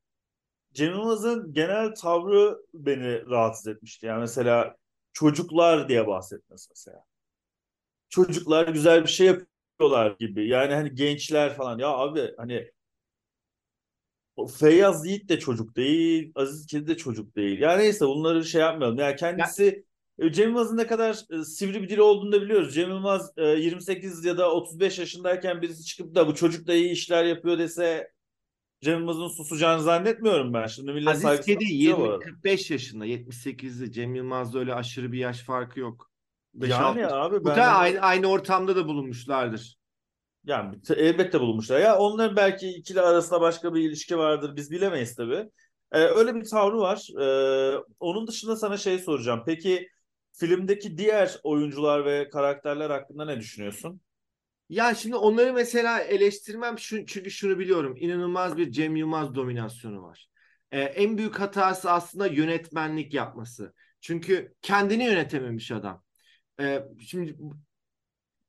[0.72, 4.06] Cem Yılmaz'ın genel tavrı beni rahatsız etmişti.
[4.06, 4.76] Yani mesela
[5.12, 7.04] çocuklar diye bahsetmesi mesela.
[8.08, 9.46] Çocuklar güzel bir şey yapıyor
[9.80, 10.48] yapıyorlar gibi.
[10.48, 11.78] Yani hani gençler falan.
[11.78, 12.70] Ya abi hani
[14.58, 16.32] Feyyaz Yiğit de çocuk değil.
[16.34, 17.60] Aziz Kedi de çocuk değil.
[17.60, 18.98] Yani neyse bunları şey yapmayalım.
[18.98, 19.84] Yani kendisi
[20.18, 20.26] ya.
[20.26, 22.74] E, Cem Yılmaz'ın ne kadar e, sivri bir dili olduğunu da biliyoruz.
[22.74, 26.90] Cem Yılmaz 28 e, ya da 35 yaşındayken birisi çıkıp da bu çocuk da iyi
[26.90, 28.10] işler yapıyor dese
[28.80, 30.66] Cem Yılmaz'ın susacağını zannetmiyorum ben.
[30.66, 33.92] Şimdi millet Aziz Kedi 20-45 yaşında 78'li.
[33.92, 36.10] Cem Yılmaz'da öyle aşırı bir yaş farkı yok.
[36.54, 39.78] Yani abi ben aynı, aynı ortamda da bulunmuşlardır.
[40.46, 41.80] Yani elbette bulunmuşlar.
[41.80, 44.56] Ya onların belki ikili arasında başka bir ilişki vardır.
[44.56, 45.50] Biz bilemeyiz tabii.
[45.92, 47.08] Ee, öyle bir tavrı var.
[47.20, 49.42] Ee, onun dışında sana şey soracağım.
[49.46, 49.88] Peki
[50.32, 54.00] filmdeki diğer oyuncular ve karakterler hakkında ne düşünüyorsun?
[54.68, 57.94] Ya şimdi onları mesela eleştirmem şu, çünkü şunu biliyorum.
[57.98, 60.28] İnanılmaz bir Cem Yılmaz dominasyonu var.
[60.72, 63.74] Ee, en büyük hatası aslında yönetmenlik yapması.
[64.00, 66.02] Çünkü kendini yönetememiş adam.
[66.60, 67.36] Ee, şimdi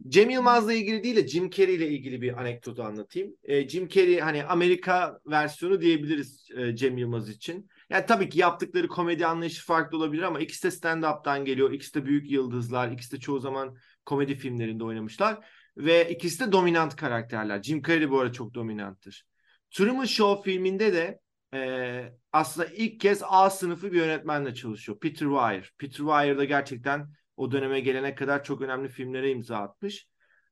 [0.07, 3.35] Cem Yılmaz'la ilgili değil de Jim Carrey ile ilgili bir anekdotu anlatayım.
[3.43, 7.69] Ee, Jim Carrey hani Amerika versiyonu diyebiliriz e, Cem Yılmaz için.
[7.89, 11.71] Yani tabii ki yaptıkları komedi anlayışı farklı olabilir ama ikisi de stand-up'tan geliyor.
[11.71, 12.91] İkisi de büyük yıldızlar.
[12.91, 15.45] İkisi de çoğu zaman komedi filmlerinde oynamışlar.
[15.77, 17.63] Ve ikisi de dominant karakterler.
[17.63, 19.25] Jim Carrey bu arada çok dominanttır.
[19.71, 21.19] Truman Show filminde de
[21.53, 24.99] e, aslında ilk kez A sınıfı bir yönetmenle çalışıyor.
[24.99, 25.73] Peter Weir.
[25.77, 30.07] Peter Weir da gerçekten o döneme gelene kadar çok önemli filmlere imza atmış.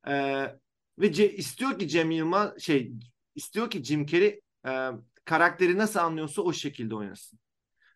[0.07, 0.55] Ee,
[0.99, 2.91] ve C- istiyor ki Cem Yılmaz şey
[3.35, 4.89] istiyor ki Jim Carrey e,
[5.25, 7.39] karakteri nasıl anlıyorsa o şekilde oynasın.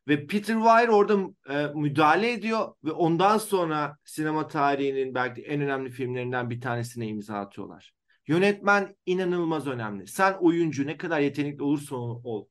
[0.07, 5.89] Ve Peter Weir orada e, müdahale ediyor ve ondan sonra sinema tarihinin belki en önemli
[5.89, 7.93] filmlerinden bir tanesine imza atıyorlar.
[8.27, 10.07] Yönetmen inanılmaz önemli.
[10.07, 12.47] Sen oyuncu ne kadar yetenekli olursa ol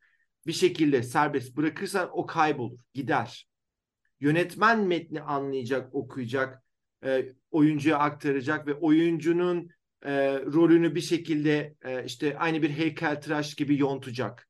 [0.47, 3.48] bir şekilde serbest bırakırsan o kaybolur, gider.
[4.21, 6.63] Yönetmen metni anlayacak, okuyacak,
[7.05, 9.71] e, oyuncuya aktaracak ve oyuncunun
[10.03, 14.49] e, rolünü bir şekilde e, işte aynı bir heykeltıraş gibi yontacak.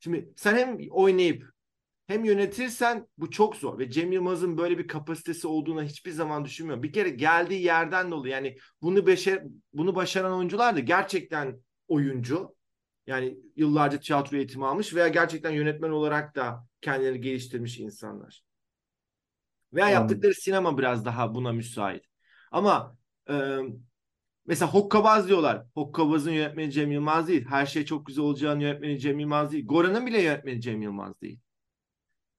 [0.00, 1.50] Şimdi sen hem oynayıp
[2.06, 6.82] hem yönetirsen bu çok zor ve Cem Yılmaz'ın böyle bir kapasitesi olduğuna hiçbir zaman düşünmüyorum.
[6.82, 9.42] Bir kere geldiği yerden dolayı yani bunu beşer,
[9.72, 12.56] bunu başaran oyuncular da gerçekten oyuncu.
[13.06, 18.45] Yani yıllarca tiyatro eğitimi almış veya gerçekten yönetmen olarak da kendilerini geliştirmiş insanlar.
[19.72, 22.04] Veya yaptıkları sinema biraz daha buna müsait.
[22.52, 22.96] Ama
[23.30, 23.58] e,
[24.46, 25.66] mesela Hokkabaz diyorlar.
[25.74, 27.46] Hokkabaz'ın yönetmeni Cem Yılmaz değil.
[27.48, 29.66] Her şey çok güzel olacağını yönetmeni Cem Yılmaz değil.
[29.66, 31.38] Gora'nın bile yönetmeni Cem Yılmaz değil.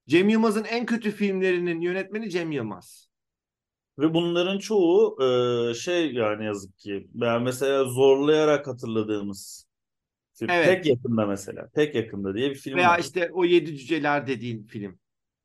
[0.07, 3.07] Cem Yılmaz'ın en kötü filmlerinin yönetmeni Cem Yılmaz.
[3.99, 7.07] Ve bunların çoğu e, şey yani yazık ki.
[7.13, 9.67] Ben mesela zorlayarak hatırladığımız
[10.33, 10.49] film.
[10.49, 10.65] Evet.
[10.65, 11.69] Pek yakında mesela.
[11.75, 12.99] Pek yakında diye bir film Veya var.
[12.99, 14.99] işte o Yedi Cüceler dediğin film.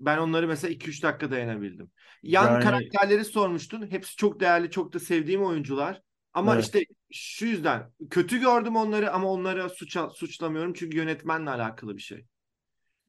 [0.04, 1.90] Ben onları mesela 2-3 dakika dayanabildim.
[2.22, 3.90] Yan Yani- karakterleri sormuştun.
[3.90, 6.02] Hepsi çok değerli, çok da sevdiğim oyuncular.
[6.32, 6.64] Ama Evet.
[6.64, 12.26] işte şu yüzden kötü gördüm onları ama onları suça, suçlamıyorum çünkü yönetmenle alakalı bir şey.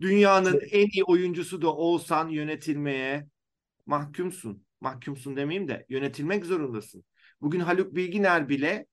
[0.01, 3.27] Dünyanın en iyi oyuncusu da olsan yönetilmeye
[3.85, 4.65] mahkumsun.
[4.81, 7.03] Mahkumsun demeyeyim de yönetilmek zorundasın.
[7.41, 8.85] Bugün Haluk Bilginer bile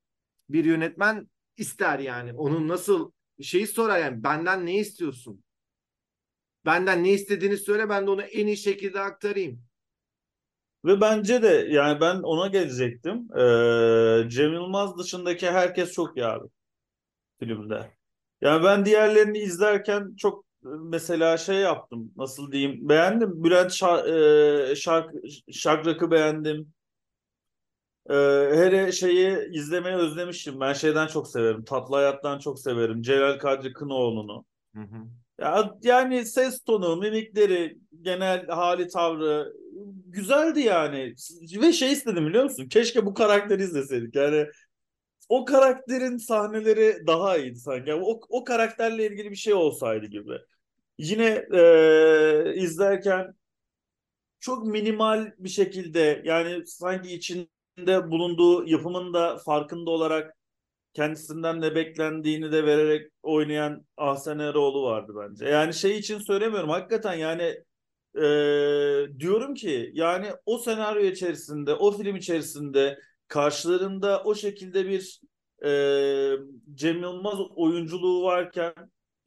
[0.49, 2.33] bir yönetmen ister yani.
[2.33, 3.11] Onun nasıl
[3.43, 5.45] şeyi sorar yani benden ne istiyorsun?
[6.65, 9.63] Benden ne istediğini söyle ben de onu en iyi şekilde aktarayım.
[10.85, 13.37] Ve bence de yani ben ona gelecektim.
[13.39, 16.49] Ee, Cem Yılmaz dışındaki herkes çok iyi abi
[17.41, 17.91] filmde.
[18.41, 22.13] Yani ben diğerlerini izlerken çok e, mesela şey yaptım.
[22.17, 22.89] Nasıl diyeyim?
[22.89, 23.45] Beğendim.
[23.45, 24.05] Bülent Şar
[24.71, 25.11] e, Şark
[25.53, 26.73] Şakrak'ı beğendim.
[28.11, 28.15] Ee,
[28.55, 30.61] hele şeyi izlemeyi özlemiştim.
[30.61, 31.65] Ben şeyden çok severim.
[31.65, 33.03] Tatlı Hayat'tan çok severim.
[33.03, 34.45] Celal Kadri Kınoğlu'nu.
[34.75, 35.07] Hı hı.
[35.41, 39.53] Ya, yani ses tonu, mimikleri, genel hali tavrı
[40.07, 41.15] güzeldi yani.
[41.63, 42.69] Ve şey istedim biliyor musun?
[42.69, 44.15] Keşke bu karakteri izleseydik.
[44.17, 44.47] Yani
[45.29, 47.95] o karakterin sahneleri daha iyiydi sanki.
[47.95, 50.39] O, o karakterle ilgili bir şey olsaydı gibi.
[50.99, 53.35] Yine e, izlerken
[54.41, 60.37] çok minimal bir şekilde yani sanki içinde bulunduğu yapımın da farkında olarak
[60.95, 65.45] kendisinden ne beklendiğini de vererek oynayan Ahsen Eroğlu vardı bence.
[65.45, 67.43] Yani şey için söylemiyorum hakikaten yani
[68.17, 68.21] e,
[69.19, 72.99] diyorum ki yani o senaryo içerisinde o film içerisinde
[73.29, 75.21] karşılarında o şekilde bir
[75.65, 75.71] e,
[76.75, 78.75] Cem Yılmaz oyunculuğu varken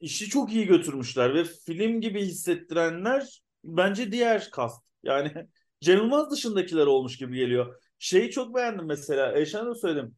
[0.00, 4.84] işi çok iyi götürmüşler ve film gibi hissettirenler bence diğer kast.
[5.02, 5.32] Yani
[5.80, 7.82] Cem Yılmaz dışındakiler olmuş gibi geliyor.
[7.98, 9.38] Şeyi çok beğendim mesela.
[9.38, 10.16] Eşan'a da söyledim.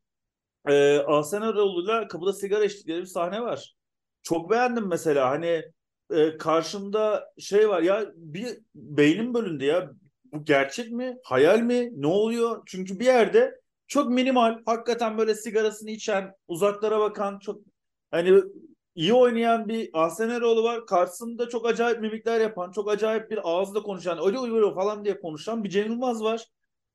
[0.69, 3.77] Ee, Ahsen Eroğlu'yla kapıda sigara içtikleri bir sahne var.
[4.23, 5.31] Çok beğendim mesela.
[5.31, 5.63] Hani
[6.11, 9.91] e, karşımda şey var ya bir beynim bölündü ya.
[10.33, 11.17] Bu gerçek mi?
[11.25, 11.91] Hayal mi?
[11.97, 12.63] Ne oluyor?
[12.67, 17.61] Çünkü bir yerde çok minimal, hakikaten böyle sigarasını içen, uzaklara bakan, çok
[18.11, 18.43] hani
[18.95, 20.87] iyi oynayan bir Ahsen Eroğlu var.
[20.87, 25.65] Karşısında çok acayip mimikler yapan, çok acayip bir ağızla konuşan, öyle öyle falan diye konuşan
[25.65, 26.47] bir Cem Yılmaz var.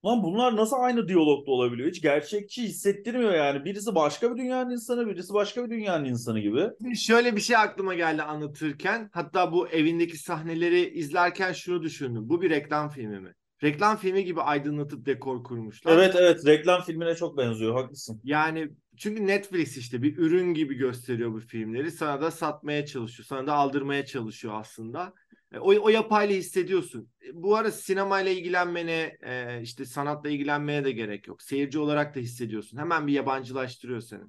[0.05, 1.89] Lan bunlar nasıl aynı diyalogda olabiliyor?
[1.89, 3.65] Hiç gerçekçi hissettirmiyor yani.
[3.65, 6.69] Birisi başka bir dünyanın insanı, birisi başka bir dünyanın insanı gibi.
[6.95, 9.09] Şöyle bir şey aklıma geldi anlatırken.
[9.13, 12.29] Hatta bu evindeki sahneleri izlerken şunu düşündüm.
[12.29, 13.33] Bu bir reklam filmi mi?
[13.63, 15.93] Reklam filmi gibi aydınlatıp dekor kurmuşlar.
[15.93, 18.21] Evet evet reklam filmine çok benziyor haklısın.
[18.23, 21.91] Yani çünkü Netflix işte bir ürün gibi gösteriyor bu filmleri.
[21.91, 23.25] Sana da satmaya çalışıyor.
[23.25, 25.13] Sana da aldırmaya çalışıyor aslında.
[25.53, 27.09] E, O, o yapayla hissediyorsun.
[27.27, 31.41] E, Bu arada sinemayla ilgilenmene, e, işte sanatla ilgilenmeye de gerek yok.
[31.41, 32.77] Seyirci olarak da hissediyorsun.
[32.77, 34.23] Hemen bir yabancılaştırıyor seni.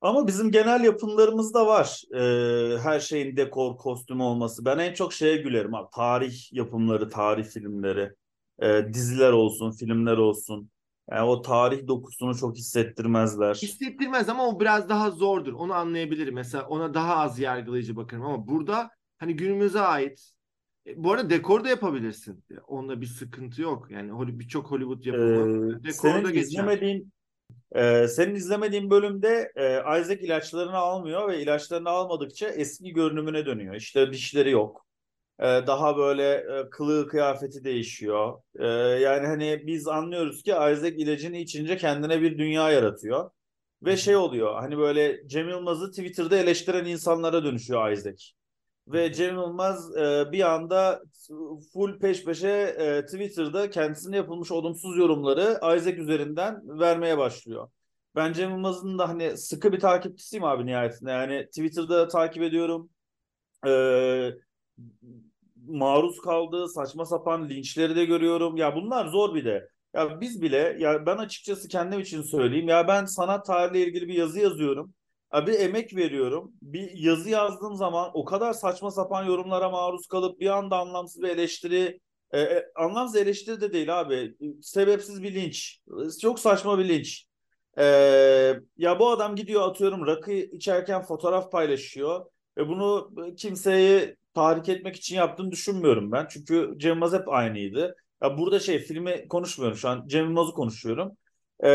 [0.00, 2.02] Ama bizim genel yapımlarımızda var.
[2.14, 4.64] Ee, her şeyin dekor, kostüm olması.
[4.64, 5.88] Ben en çok şeye gülerim abi.
[5.94, 8.12] Tarih yapımları, tarih filmleri.
[8.62, 10.70] Ee, diziler olsun, filmler olsun.
[11.10, 13.54] Yani o tarih dokusunu çok hissettirmezler.
[13.54, 15.52] Hissettirmez ama o biraz daha zordur.
[15.52, 16.34] Onu anlayabilirim.
[16.34, 20.32] Mesela ona daha az yargılayıcı bakarım ama burada hani günümüze ait
[20.96, 22.44] bu arada dekor da yapabilirsin.
[22.66, 23.90] Onda bir sıkıntı yok.
[23.90, 26.42] Yani birçok Hollywood yapımı Ee, dekorda geçer.
[26.42, 27.12] izlemediğin
[27.74, 33.74] e, senin izlemediğin bölümde e, Isaac ilaçlarını almıyor ve ilaçlarını almadıkça eski görünümüne dönüyor.
[33.74, 34.86] İşte dişleri yok.
[35.40, 38.40] E, daha böyle e, kılığı kıyafeti değişiyor.
[38.58, 38.66] E,
[39.00, 43.30] yani hani biz anlıyoruz ki Isaac ilacını içince kendine bir dünya yaratıyor.
[43.82, 48.32] Ve şey oluyor hani böyle Cem Yılmaz'ı Twitter'da eleştiren insanlara dönüşüyor Isaac.
[48.88, 51.02] Ve Cem Yılmaz e, bir anda
[51.72, 57.68] full peş peşe e, Twitter'da kendisine yapılmış olumsuz yorumları Isaac üzerinden vermeye başlıyor.
[58.14, 61.10] Ben Cem Yılmaz'ın da hani sıkı bir takipçisiyim abi nihayetinde.
[61.10, 62.90] Yani Twitter'da takip ediyorum.
[63.66, 64.30] Ee,
[65.66, 68.56] maruz kaldığı saçma sapan linçleri de görüyorum.
[68.56, 69.68] Ya bunlar zor bir de.
[69.94, 72.68] Ya biz bile ya ben açıkçası kendim için söyleyeyim.
[72.68, 74.94] Ya ben sanat tarihiyle ilgili bir yazı yazıyorum.
[75.34, 76.52] Ya bir emek veriyorum.
[76.62, 81.28] Bir yazı yazdığım zaman o kadar saçma sapan yorumlara maruz kalıp bir anda anlamsız bir
[81.28, 84.36] eleştiri e, e, anlamsız eleştiri de değil abi.
[84.62, 85.80] Sebepsiz bir linç.
[86.22, 87.26] Çok saçma bir linç.
[87.78, 87.84] E,
[88.76, 92.26] ya bu adam gidiyor atıyorum rakı içerken fotoğraf paylaşıyor.
[92.58, 96.26] Ve bunu kimseyi tahrik etmek için yaptığını düşünmüyorum ben.
[96.30, 97.96] Çünkü Cem Yılmaz hep aynıydı.
[98.22, 100.06] Ya burada şey filmi konuşmuyorum şu an.
[100.08, 101.16] Cem Yılmaz'ı konuşuyorum.
[101.60, 101.70] Ee,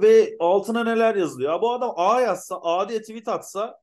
[0.00, 1.52] ve altına neler yazılıyor.
[1.52, 3.78] Ya bu adam A yazsa, A diye tweet atsa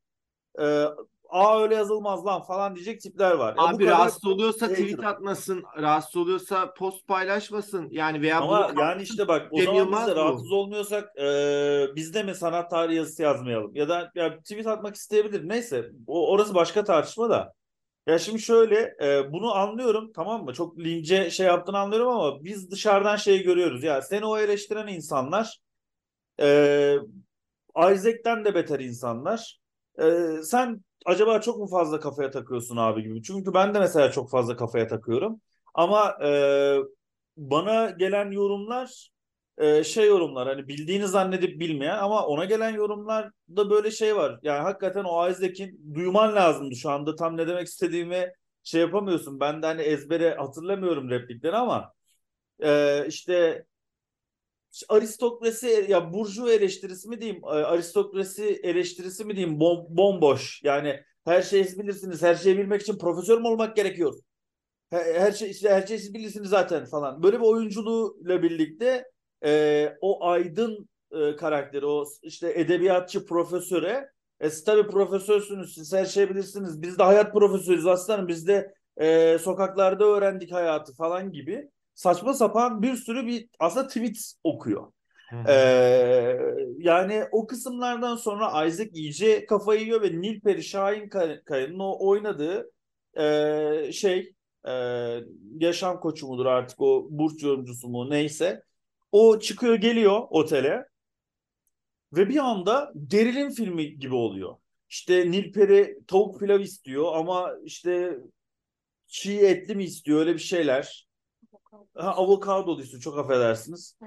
[0.62, 0.86] e,
[1.30, 3.56] A öyle yazılmaz lan falan diyecek tipler var.
[3.58, 7.88] Ya Abi bu rahatsız oluyorsa tweet atmasın, rahatsız oluyorsa post paylaşmasın.
[7.92, 11.26] Yani veya Ama yani işte bak o zaman biz de rahatsız olmuyorsak e,
[11.96, 13.76] biz de mi sanat tarihi yazısı yazmayalım?
[13.76, 15.50] Ya da ya tweet atmak isteyebilir.
[15.50, 17.54] Neyse o, orası başka tartışma da.
[18.10, 20.54] Ya şimdi şöyle e, bunu anlıyorum tamam mı?
[20.54, 23.84] Çok lince şey yaptığını anlıyorum ama biz dışarıdan şeyi görüyoruz.
[23.84, 25.60] Ya seni o eleştiren insanlar
[26.42, 26.98] e,
[27.78, 29.60] Isaac'ten de beter insanlar.
[30.00, 30.04] E,
[30.44, 33.24] sen acaba çok mu fazla kafaya takıyorsun abi gibi?
[33.24, 35.42] Çünkü ben de mesela çok fazla kafaya takıyorum.
[35.76, 36.30] Ama e,
[37.38, 39.10] bana gelen yorumlar
[39.60, 44.40] e, şey yorumlar hani bildiğini zannedip bilmeyen ama ona gelen yorumlarda böyle şey var.
[44.44, 47.16] Yani hakikaten o Isaac'in duyman lazımdı şu anda.
[47.16, 49.40] Tam ne demek istediğimi şey yapamıyorsun.
[49.40, 51.94] Ben de hani ezbere hatırlamıyorum replikleri ama
[52.64, 53.66] e, işte
[54.90, 60.64] aristokrasi ya burju eleştirisi mi diyeyim aristokrasi eleştirisi mi diyeyim bom, bomboş.
[60.64, 62.22] Yani her şeyi siz bilirsiniz.
[62.22, 64.14] Her şeyi bilmek için profesör mü olmak gerekiyor?
[64.90, 67.24] Her, her şey işte her şeyi siz bilirsiniz zaten falan.
[67.24, 69.06] Böyle bir oyunculuğuyla birlikte
[69.46, 76.06] e, o aydın e, karakteri, o işte edebiyatçı profesöre e, siz tabii profesörsünüz, siz her
[76.06, 76.82] şeyi bilirsiniz.
[76.82, 78.28] Biz de hayat profesörüyüz aslanım.
[78.28, 84.34] Biz de e, sokaklarda öğrendik hayatı falan gibi saçma sapan bir sürü bir aslında tweet
[84.44, 84.92] okuyor.
[85.48, 86.40] Ee,
[86.78, 91.10] yani o kısımlardan sonra Isaac iyice kafayı yiyor ve Nilperi Şahin
[91.46, 92.72] Kaya'nın o oynadığı
[93.18, 94.34] e, şey
[94.68, 94.74] e,
[95.60, 98.64] yaşam koçu mudur artık o burç yorumcusu mu neyse
[99.12, 100.86] o çıkıyor geliyor otele
[102.14, 104.56] ve bir anda gerilim filmi gibi oluyor.
[104.90, 108.18] İşte Nilperi tavuk pilav istiyor ama işte
[109.08, 111.08] çiğ etli mi istiyor öyle bir şeyler.
[111.96, 113.98] Ha, avokadolu istiyor çok affedersiniz.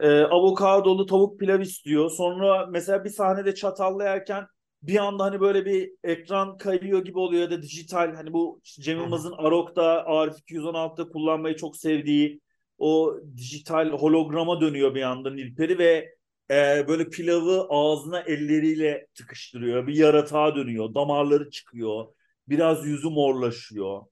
[0.00, 2.10] Ee, avokadolu tavuk pilav istiyor.
[2.10, 4.46] Sonra mesela bir sahnede çatalla yerken
[4.82, 8.98] bir anda hani böyle bir ekran kayıyor gibi oluyor ya da dijital hani bu Cem
[8.98, 12.40] Yılmaz'ın Arok'ta Arif 216'da kullanmayı çok sevdiği
[12.82, 16.14] o dijital holograma dönüyor bir anda Nilperi ve
[16.50, 19.86] e, böyle pilavı ağzına elleriyle tıkıştırıyor.
[19.86, 20.94] Bir yaratığa dönüyor.
[20.94, 22.06] Damarları çıkıyor.
[22.48, 24.02] Biraz yüzü morlaşıyor.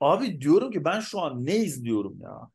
[0.00, 2.50] Abi diyorum ki ben şu an ne izliyorum ya?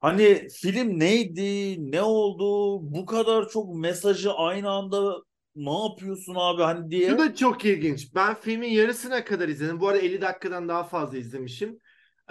[0.00, 1.76] Hani film neydi?
[1.92, 2.78] Ne oldu?
[2.94, 5.16] Bu kadar çok mesajı aynı anda
[5.56, 7.12] ne yapıyorsun abi hani diye.
[7.12, 8.14] Bu da çok ilginç.
[8.14, 9.80] Ben filmin yarısına kadar izledim.
[9.80, 11.80] Bu arada 50 dakikadan daha fazla izlemişim.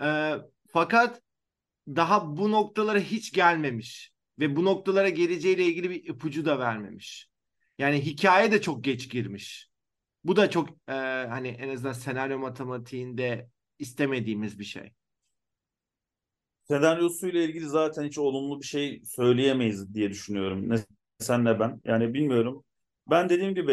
[0.04, 0.34] Ee,
[0.68, 1.22] fakat
[1.88, 7.30] daha bu noktalara hiç gelmemiş ve bu noktalara geleceğiyle ilgili bir ipucu da vermemiş.
[7.78, 9.70] Yani hikaye de çok geç girmiş.
[10.24, 10.94] Bu da çok e,
[11.30, 14.94] hani en azından senaryo matematiğinde istemediğimiz bir şey.
[16.68, 20.70] Senaryosuyla ilgili zaten hiç olumlu bir şey söyleyemeyiz diye düşünüyorum.
[20.70, 20.78] Ne
[21.20, 21.82] sen ne ben.
[21.86, 22.64] Yani bilmiyorum.
[23.10, 23.72] Ben dediğim gibi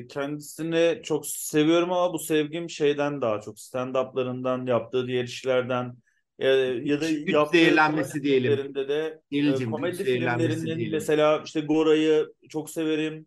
[0.00, 5.96] e, kendisini çok seviyorum ama bu sevgim şeyden daha çok stand-up'larından yaptığı diğer işlerden
[6.38, 6.48] e,
[6.84, 8.74] ya da güç zehirlenmesi diyelim.
[8.74, 13.26] de e, komedi filmlerinin mesela işte Gora'yı çok severim.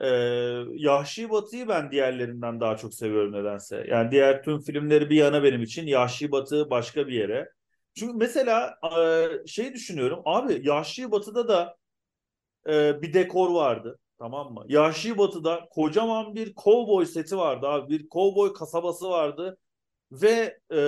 [0.00, 0.08] E,
[0.74, 3.86] Yahşi Batı'yı ben diğerlerinden daha çok seviyorum nedense.
[3.88, 7.48] Yani diğer tüm filmleri bir yana benim için Yahşi Batı başka bir yere.
[7.94, 11.76] Çünkü mesela e, şey düşünüyorum abi Yahşi Batı'da da
[12.68, 13.98] e, bir dekor vardı.
[14.18, 14.64] Tamam mı?
[14.68, 17.98] Yahşi Batı'da kocaman bir kovboy seti vardı abi.
[17.98, 19.58] Bir kovboy kasabası vardı.
[20.12, 20.80] Ve e,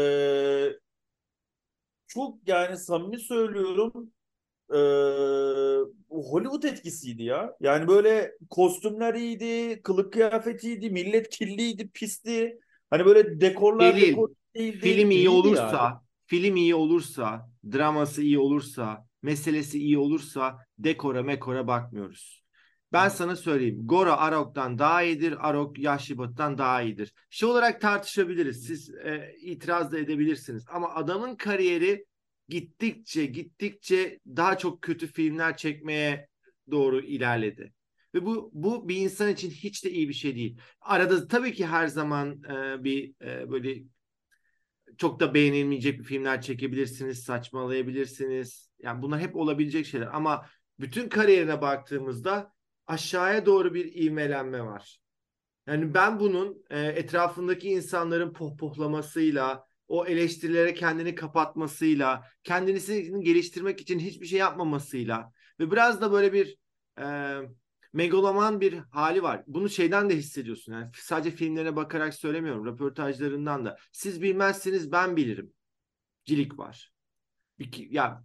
[2.08, 4.12] çok yani samimi söylüyorum
[4.70, 4.78] e,
[6.10, 7.56] Hollywood etkisiydi ya.
[7.60, 12.58] Yani böyle kostümler iyiydi, kılık kıyafetiydi, millet kirliydi, pisti.
[12.90, 14.06] Hani böyle dekorlar Delil.
[14.06, 14.78] dekor değildi.
[14.78, 15.96] Film iyi olursa, yani.
[16.26, 22.44] film iyi olursa, draması iyi olursa, meselesi iyi olursa dekora mekora bakmıyoruz.
[22.92, 23.80] Ben sana söyleyeyim.
[23.84, 25.48] Gora Arok'tan daha iyidir.
[25.48, 27.12] Arok Yashibat'tan daha iyidir.
[27.30, 28.66] Şey olarak tartışabiliriz.
[28.66, 30.64] Siz e, itiraz da edebilirsiniz.
[30.68, 32.06] Ama adamın kariyeri
[32.48, 36.28] gittikçe gittikçe daha çok kötü filmler çekmeye
[36.70, 37.72] doğru ilerledi.
[38.14, 40.60] Ve bu bu bir insan için hiç de iyi bir şey değil.
[40.80, 43.82] Arada tabii ki her zaman e, bir e, böyle
[44.98, 48.70] çok da beğenilmeyecek bir filmler çekebilirsiniz, saçmalayabilirsiniz.
[48.78, 50.46] Yani bunlar hep olabilecek şeyler ama
[50.80, 52.52] bütün kariyerine baktığımızda
[52.86, 55.00] aşağıya doğru bir ivmelenme var.
[55.66, 64.26] Yani ben bunun e, etrafındaki insanların pohpohlamasıyla, o eleştirilere kendini kapatmasıyla, kendisini geliştirmek için hiçbir
[64.26, 66.56] şey yapmamasıyla ve biraz da böyle bir
[67.00, 67.36] e,
[67.92, 69.44] megaloman bir hali var.
[69.46, 70.72] Bunu şeyden de hissediyorsun.
[70.72, 73.78] Yani sadece filmlerine bakarak söylemiyorum, röportajlarından da.
[73.92, 75.52] Siz bilmezsiniz ben bilirim.
[76.24, 76.92] Cilik var.
[77.58, 78.24] Bir, ya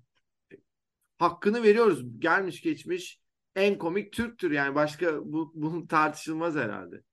[1.18, 2.20] hakkını veriyoruz.
[2.20, 3.20] Gelmiş geçmiş
[3.56, 7.04] en komik Türktür yani başka bu, bu tartışılmaz herhalde.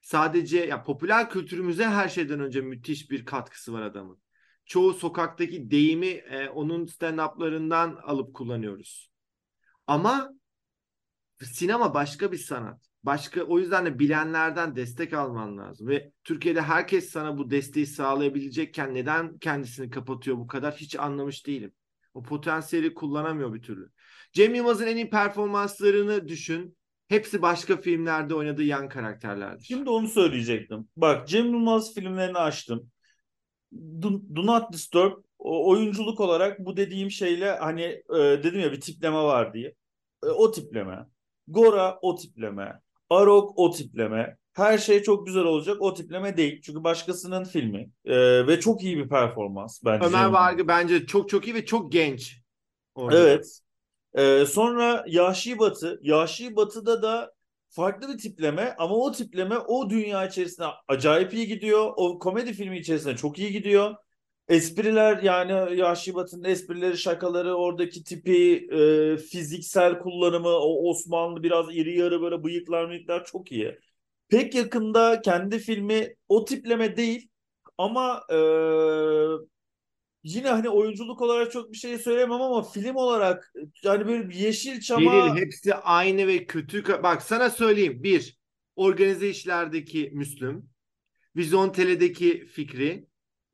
[0.00, 4.18] Sadece ya popüler kültürümüze her şeyden önce müthiş bir katkısı var adamın.
[4.64, 9.10] Çoğu sokaktaki deyimi e, onun stand-up'larından alıp kullanıyoruz.
[9.86, 10.30] Ama
[11.42, 12.90] sinema başka bir sanat.
[13.02, 18.94] Başka o yüzden de bilenlerden destek alman lazım ve Türkiye'de herkes sana bu desteği sağlayabilecekken
[18.94, 21.72] neden kendisini kapatıyor bu kadar hiç anlamış değilim.
[22.14, 23.90] O potansiyeli kullanamıyor bir türlü.
[24.32, 26.76] Cem Yılmaz'ın en iyi performanslarını düşün.
[27.10, 29.64] Hepsi başka filmlerde oynadığı yan karakterlerdir.
[29.64, 30.88] Şimdi onu söyleyecektim.
[30.96, 32.90] Bak Cem Yılmaz filmlerini açtım.
[33.72, 38.80] Do, Do Not Disturb o, oyunculuk olarak bu dediğim şeyle hani e, dedim ya bir
[38.80, 39.74] tipleme var diye.
[40.24, 41.06] E, o tipleme.
[41.48, 42.80] Gora o tipleme.
[43.10, 44.36] Arok o tipleme.
[44.52, 46.60] Her şey çok güzel olacak o tipleme değil.
[46.62, 47.90] Çünkü başkasının filmi.
[48.04, 50.06] E, ve çok iyi bir performans bence.
[50.06, 52.40] Ömer Vargı bence çok çok iyi ve çok genç.
[52.94, 53.18] Orada.
[53.18, 53.60] Evet.
[54.14, 55.98] Ee, sonra Yahşi Batı.
[56.02, 57.32] Yahşi Batı'da da
[57.68, 61.92] farklı bir tipleme ama o tipleme o dünya içerisinde acayip iyi gidiyor.
[61.96, 63.94] O komedi filmi içerisinde çok iyi gidiyor.
[64.48, 71.98] Espriler yani Yahşi Batı'nın esprileri, şakaları, oradaki tipi, e, fiziksel kullanımı, o Osmanlı biraz iri
[71.98, 73.78] yarı böyle bıyıklar mıyıklar çok iyi.
[74.28, 77.28] Pek yakında kendi filmi o tipleme değil
[77.78, 78.36] ama e,
[80.22, 83.52] yine hani oyunculuk olarak çok bir şey söylemem ama film olarak
[83.82, 85.12] yani böyle bir Yeşilçam'a...
[85.12, 87.02] Değil, hepsi aynı ve kötü.
[87.02, 88.02] Bak sana söyleyeyim.
[88.02, 88.38] Bir,
[88.76, 90.70] organize işlerdeki Müslüm.
[91.36, 93.06] Vizontele'deki Fikri.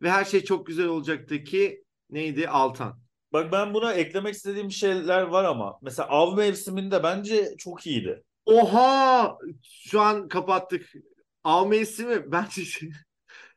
[0.03, 2.49] Ve her şey çok güzel olacaktaki neydi?
[2.49, 3.01] Altan.
[3.33, 5.79] Bak ben buna eklemek istediğim şeyler var ama.
[5.83, 8.23] Mesela av mevsiminde bence çok iyiydi.
[8.47, 9.39] Oha!
[9.63, 10.93] Şu an kapattık.
[11.45, 12.63] Av mevsimi bence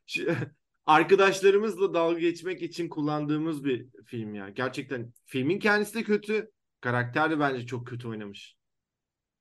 [0.89, 4.49] arkadaşlarımızla dalga geçmek için kullandığımız bir film ya.
[4.49, 6.51] Gerçekten filmin kendisi de kötü.
[6.81, 8.55] Karakter de bence çok kötü oynamış.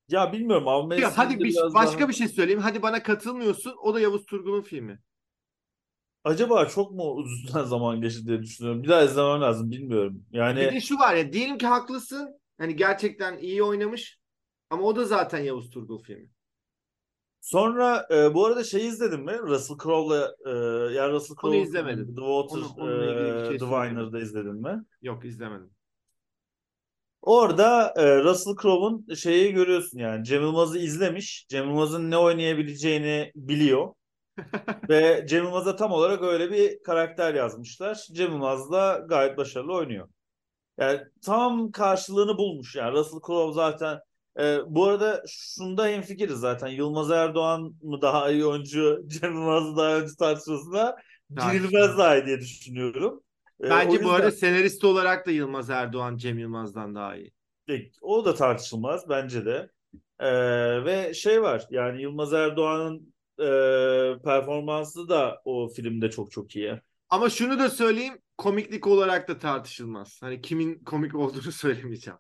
[0.09, 2.09] Ya bilmiyorum Av ya, Hadi bir, başka daha...
[2.09, 2.61] bir şey söyleyeyim.
[2.61, 3.75] Hadi bana katılmıyorsun.
[3.83, 5.01] O da Yavuz Turgul'un filmi.
[6.25, 8.83] Acaba çok mu uzun zaman geçti diye düşünüyorum.
[8.83, 10.25] Bir daha izlemem lazım bilmiyorum.
[10.33, 12.41] Yani Bir de şu var ya diyelim ki haklısın.
[12.59, 14.19] Hani gerçekten iyi oynamış.
[14.71, 16.29] Ama o da zaten Yavuz Turgul filmi.
[17.49, 19.39] Sonra e, bu arada şey izledin mi?
[19.39, 20.51] Russell Crowe'la e,
[20.95, 22.07] yani Russell Crowe Onu izlemedim.
[22.07, 24.85] The Water onu, e, şey Diviner'da izledin mi?
[25.03, 25.71] Yok izlemedim.
[27.23, 31.47] Orada e, Russell Crowe'un şeyi görüyorsun yani Cem Yılmaz'ı izlemiş.
[31.49, 33.95] Cem Yılmaz'ın ne oynayabileceğini biliyor.
[34.89, 38.07] Ve Cem Yılmaz'a tam olarak öyle bir karakter yazmışlar.
[38.13, 40.09] Cem Yılmaz da gayet başarılı oynuyor.
[40.79, 42.93] Yani tam karşılığını bulmuş yani.
[42.93, 44.01] Russell Crowe zaten
[44.39, 46.69] ee, bu arada şunda hemfikiriz zaten.
[46.69, 50.97] Yılmaz Erdoğan mı daha iyi oyuncu, Cem Yılmaz daha önce tartışmasında
[51.31, 53.23] girilmez daha iyi diye düşünüyorum.
[53.65, 54.09] Ee, Bence yüzden...
[54.09, 57.33] bu arada senarist olarak da Yılmaz Erdoğan Cem Yılmaz'dan daha iyi.
[58.01, 59.71] O da tartışılmaz bence de.
[60.21, 63.49] Ee, ve şey var yani Yılmaz Erdoğan'ın e,
[64.25, 66.81] performansı da o filmde çok çok iyi.
[67.11, 70.19] Ama şunu da söyleyeyim komiklik olarak da tartışılmaz.
[70.23, 72.19] Hani kimin komik olduğunu söylemeyeceğim.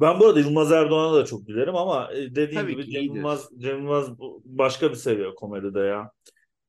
[0.00, 3.48] Ben bu arada Yılmaz Erdoğan'ı da çok bilirim ama e, dediğim Tabii gibi Cem Yılmaz,
[3.58, 4.08] Cem Yılmaz
[4.44, 6.10] başka bir seviye komedide ya.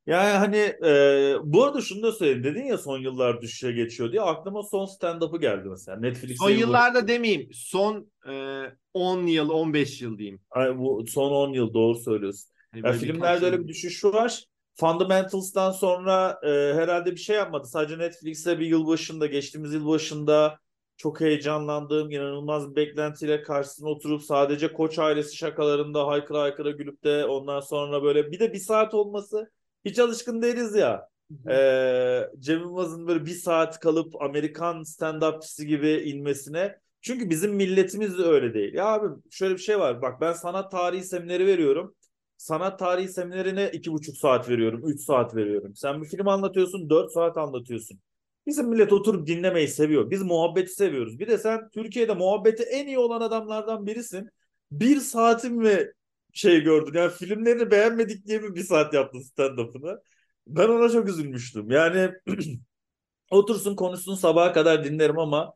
[0.08, 2.44] Yani hani e, bu arada şunu da söyleyeyim.
[2.44, 6.00] Dedin ya son yıllar düşüşe geçiyor diye aklıma son stand-up'ı geldi mesela.
[6.00, 7.50] Netflix'te son yıllarda demeyeyim.
[7.54, 8.64] Son e,
[8.94, 10.42] 10 yıl 15 yıl diyeyim.
[10.52, 12.52] Ay, bu son 10 yıl doğru söylüyorsun.
[12.76, 14.44] Yani ya filmlerde öyle bir düşüş var.
[14.80, 17.68] Fundamentals'tan sonra e, herhalde bir şey yapmadı.
[17.68, 20.60] Sadece Netflix'te bir yıl başında, geçtiğimiz yıl başında
[21.00, 27.26] çok heyecanlandığım, inanılmaz bir beklentiyle karşısına oturup sadece koç ailesi şakalarında haykıra haykıra gülüp de
[27.26, 29.52] ondan sonra böyle bir de bir saat olması
[29.86, 31.10] hiç alışkın değiliz ya.
[31.50, 38.24] Ee, Cem Yılmaz'ın böyle bir saat kalıp Amerikan stand-upçısı gibi inmesine Çünkü bizim milletimiz de
[38.24, 38.74] öyle değil.
[38.74, 40.02] Ya abi şöyle bir şey var.
[40.02, 41.96] Bak ben sanat tarihi semineri veriyorum.
[42.38, 44.82] Sanat tarihi seminerine iki buçuk saat veriyorum.
[44.86, 45.76] Üç saat veriyorum.
[45.76, 46.90] Sen bir film anlatıyorsun.
[46.90, 48.00] Dört saat anlatıyorsun.
[48.48, 50.12] Bizim millet oturup dinlemeyi seviyor.
[50.12, 51.20] Biz muhabbeti seviyoruz.
[51.20, 54.30] Bir de sen Türkiye'de muhabbeti en iyi olan adamlardan birisin.
[54.72, 55.88] Bir saatin mi
[56.34, 57.00] şey gördün?
[57.00, 60.02] Yani filmlerini beğenmedik diye mi bir saat yaptın stand-up'ını?
[60.48, 61.72] Ben ona çok üzülmüştüm.
[61.72, 62.12] Yani
[63.32, 65.54] otursun konuşsun sabaha kadar dinlerim ama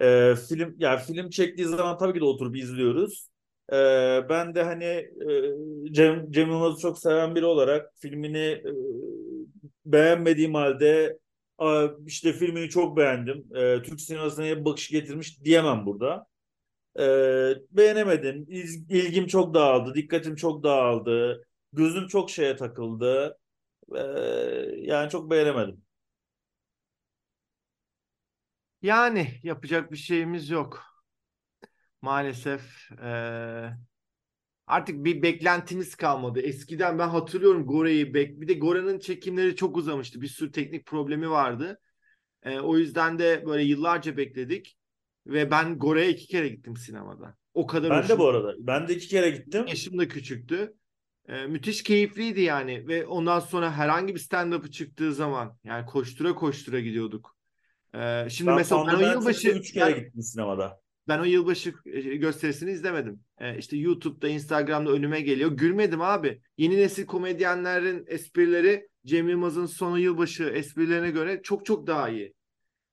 [0.00, 3.28] e, film yani film çektiği zaman tabii ki de oturup izliyoruz.
[3.72, 3.76] E,
[4.28, 8.64] ben de hani e, Cem, Cem Yılmaz'ı çok seven biri olarak filmini e,
[9.84, 11.18] beğenmediğim halde
[12.06, 13.56] işte filmini çok beğendim.
[13.56, 16.26] E, Türk sinemasına bir bakış getirmiş diyemem burada.
[16.98, 17.04] E,
[17.70, 18.46] beğenemedim.
[18.48, 19.94] İz, ilgim çok dağıldı.
[19.94, 21.46] Dikkatim çok dağıldı.
[21.72, 23.38] Gözüm çok şeye takıldı.
[23.96, 24.00] E,
[24.80, 25.82] yani çok beğenemedim.
[28.82, 30.84] Yani yapacak bir şeyimiz yok.
[32.02, 33.70] Maalesef ee,
[34.66, 36.40] artık bir beklentimiz kalmadı.
[36.40, 40.20] Eskiden ben hatırlıyorum Gore'yi bek bir de Gore'nin çekimleri çok uzamıştı.
[40.20, 41.80] Bir sürü teknik problemi vardı.
[42.42, 44.76] E, o yüzden de böyle yıllarca bekledik
[45.26, 47.36] ve ben Gore'ye iki kere gittim sinemada.
[47.54, 48.54] O kadar Ben de bu arada.
[48.58, 49.66] Ben de iki kere gittim.
[49.66, 50.74] Yaşım da küçüktü.
[51.28, 56.80] E, müthiş keyifliydi yani ve ondan sonra herhangi bir stand-up'ı çıktığı zaman yani koştura koştura
[56.80, 57.36] gidiyorduk.
[57.94, 60.80] E, şimdi Ben mesela ben yılbaşı üç kere ben- gittim sinemada.
[61.08, 63.20] Ben o yılbaşı e, gösterisini izlemedim.
[63.38, 65.52] Ee, işte YouTube'da, Instagram'da önüme geliyor.
[65.52, 66.40] Gülmedim abi.
[66.58, 72.34] Yeni nesil komedyenlerin esprileri Cem Yılmaz'ın sonu yılbaşı esprilerine göre çok çok daha iyi.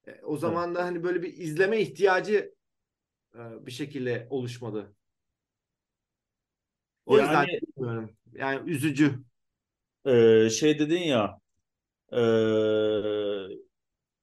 [0.08, 2.54] Ee, o zaman da hani böyle bir izleme ihtiyacı
[3.36, 4.96] e, bir şekilde oluşmadı.
[7.06, 8.12] O yüzden Yani bilmiyorum.
[8.34, 9.14] Yani üzücü.
[10.06, 11.38] e, şey dedin ya
[12.12, 12.22] e,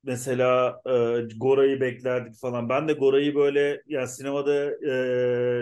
[0.02, 0.90] mesela e,
[1.36, 2.68] Gora'yı beklerdik falan.
[2.68, 4.54] Ben de Gora'yı böyle yani sinemada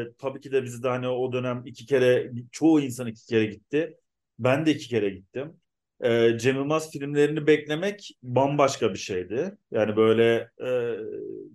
[0.04, 3.44] e, tabii ki de bizi de hani o dönem iki kere çoğu insan iki kere
[3.46, 3.96] gitti.
[4.38, 5.60] Ben de iki kere gittim.
[6.00, 9.58] E, Cem Yılmaz filmlerini beklemek bambaşka bir şeydi.
[9.70, 10.96] Yani böyle e,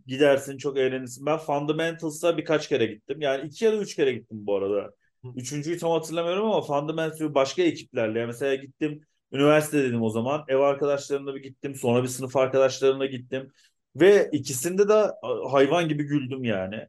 [0.08, 1.26] gidersin çok eğlenirsin.
[1.26, 3.22] Ben Fundamentals'a birkaç kere gittim.
[3.22, 4.94] Yani iki ya da üç kere gittim bu arada.
[5.36, 8.20] Üçüncüyü tam hatırlamıyorum ama Fundamentals'ı başka ekiplerle.
[8.20, 9.02] Yani mesela gittim
[9.34, 10.46] Üniversite dedim o zaman.
[10.48, 11.76] Ev arkadaşlarımla bir gittim.
[11.76, 13.52] Sonra bir sınıf arkadaşlarımla gittim.
[13.96, 15.12] Ve ikisinde de
[15.52, 16.88] hayvan gibi güldüm yani.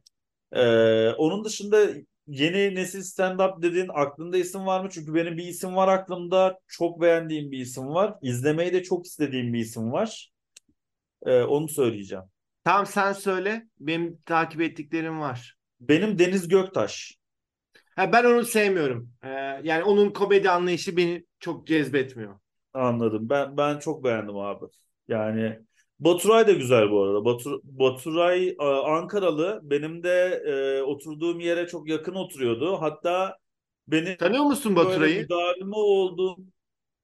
[0.51, 1.87] Ee, onun dışında
[2.27, 4.89] yeni nesil stand-up dediğin aklında isim var mı?
[4.91, 6.59] Çünkü benim bir isim var aklımda.
[6.67, 8.15] Çok beğendiğim bir isim var.
[8.21, 10.31] İzlemeyi de çok istediğim bir isim var.
[11.25, 12.25] Ee, onu söyleyeceğim.
[12.63, 13.67] Tamam sen söyle.
[13.79, 15.55] Benim takip ettiklerim var.
[15.79, 17.17] Benim Deniz Göktaş.
[17.95, 19.09] Ha, ben onu sevmiyorum.
[19.23, 19.29] Ee,
[19.63, 22.39] yani onun komedi anlayışı beni çok cezbetmiyor.
[22.73, 23.29] Anladım.
[23.29, 24.65] Ben ben çok beğendim abi.
[25.07, 25.59] Yani
[25.99, 27.25] Baturay da güzel bu arada.
[27.25, 29.59] Batur, Baturay e, Ankaralı.
[29.63, 32.81] Benim de e, oturduğum yere çok yakın oturuyordu.
[32.81, 33.37] Hatta
[33.87, 35.21] benim Tanıyor musun Baturay'ı?
[35.21, 36.37] müdavimi olduğum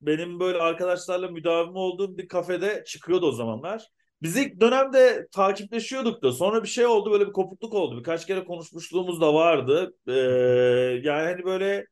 [0.01, 3.87] benim böyle arkadaşlarla müdavimi olduğum bir kafede çıkıyordu o zamanlar.
[4.21, 7.97] Biz ilk dönemde takipleşiyorduk da sonra bir şey oldu böyle bir kopukluk oldu.
[7.99, 9.93] Birkaç kere konuşmuşluğumuz da vardı.
[10.07, 10.11] Ee,
[11.03, 11.87] yani hani böyle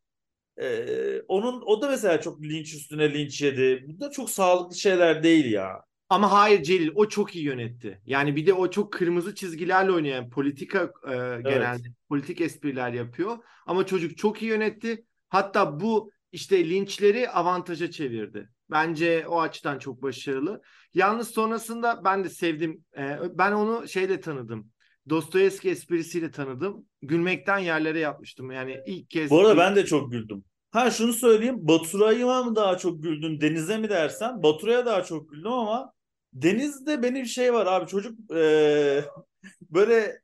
[0.62, 3.86] ee, onun o da mesela çok linç üstüne linç yedi.
[3.88, 5.84] Bu da çok sağlıklı şeyler değil ya.
[6.10, 8.02] Ama hayır Celil o çok iyi yönetti.
[8.06, 13.38] Yani bir de o çok kırmızı çizgilerle oynayan politika e, genelde politik espriler yapıyor.
[13.66, 15.06] Ama çocuk çok iyi yönetti.
[15.30, 18.50] Hatta bu işte linçleri avantaja çevirdi.
[18.72, 20.62] Bence o açıdan çok başarılı.
[20.94, 22.84] Yalnız sonrasında ben de sevdim.
[22.98, 24.72] E, ben onu şeyle tanıdım.
[25.10, 26.86] Dostoyevski esprisiyle tanıdım.
[27.02, 28.52] Gülmekten yerlere yapmıştım.
[28.52, 30.44] Yani ilk kez Bu arada ben de çok güldüm.
[30.72, 31.56] Ha şunu söyleyeyim.
[31.60, 33.42] Baturay'a mı daha çok güldün?
[33.42, 34.44] Deniz'e mi dersen?
[34.44, 35.94] Baturay'a daha çok güldüm ama
[36.34, 39.06] Deniz'de benim şey var abi çocuk eee,
[39.62, 40.22] böyle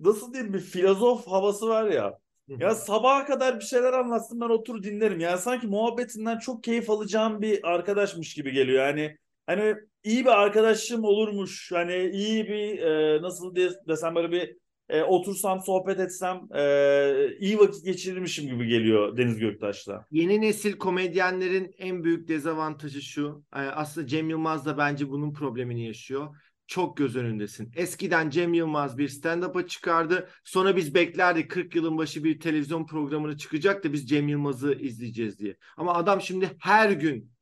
[0.00, 2.18] nasıl diyeyim bir filozof havası var ya.
[2.48, 5.20] Ya sabaha kadar bir şeyler anlatsın ben otur dinlerim.
[5.20, 8.86] Yani sanki muhabbetinden çok keyif alacağım bir arkadaşmış gibi geliyor.
[8.86, 9.74] Yani hani
[10.04, 11.72] iyi bir arkadaşım olurmuş.
[11.72, 13.54] Hani iyi bir e, nasıl
[13.88, 14.56] desem böyle bir
[14.88, 20.04] e, otursam sohbet etsem e, iyi vakit geçirirmişim gibi geliyor Deniz Göktaş'la.
[20.10, 23.44] Yeni nesil komedyenlerin en büyük dezavantajı şu.
[23.56, 26.36] e, Aslında Cem Yılmaz da bence bunun problemini yaşıyor.
[26.68, 27.72] Çok göz önündesin.
[27.76, 30.28] Eskiden Cem Yılmaz bir stand-up'a çıkardı.
[30.44, 35.38] Sonra biz beklerdik 40 yılın başı bir televizyon programına çıkacak da biz Cem Yılmaz'ı izleyeceğiz
[35.38, 35.56] diye.
[35.76, 37.32] Ama adam şimdi her gün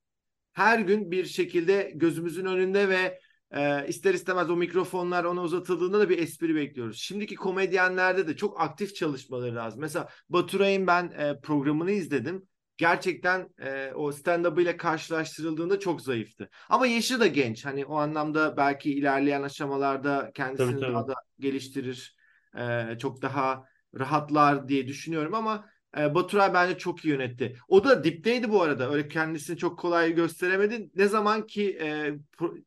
[0.53, 3.21] her gün bir şekilde gözümüzün önünde ve
[3.51, 6.99] e, ister istemez o mikrofonlar ona uzatıldığında da bir espri bekliyoruz.
[6.99, 9.81] Şimdiki komedyenlerde de çok aktif çalışmaları lazım.
[9.81, 12.49] Mesela Baturay'ın ben e, programını izledim.
[12.79, 16.51] Gerçekten e, o stand-up ile karşılaştırıldığında çok zayıftı.
[16.69, 17.65] Ama yaşı da genç.
[17.65, 20.93] Hani o anlamda belki ilerleyen aşamalarda kendisini Tabii, tabii.
[20.95, 22.17] daha da geliştirir.
[22.59, 23.65] e, çok daha
[23.99, 25.67] rahatlar diye düşünüyorum ama
[25.99, 27.57] e, Baturay bence çok iyi yönetti.
[27.69, 28.91] O da dipteydi bu arada.
[28.93, 30.91] Öyle kendisini çok kolay gösteremedi.
[30.95, 32.13] Ne zaman ki e,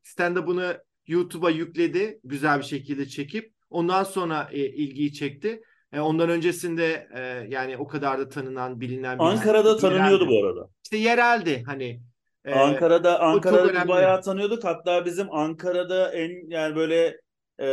[0.02, 5.60] stand-up'ını YouTube'a yükledi güzel bir şekilde çekip ondan sonra e, ilgiyi çekti.
[5.92, 10.68] E, ondan öncesinde e, yani o kadar da tanınan, bilinen bir Ankara'da tanınıyordu bu arada.
[10.84, 12.00] İşte yereldi hani.
[12.44, 14.64] E, Ankara'da Ankara'da bayağı tanıyorduk.
[14.64, 17.20] Hatta bizim Ankara'da en yani böyle
[17.60, 17.68] e,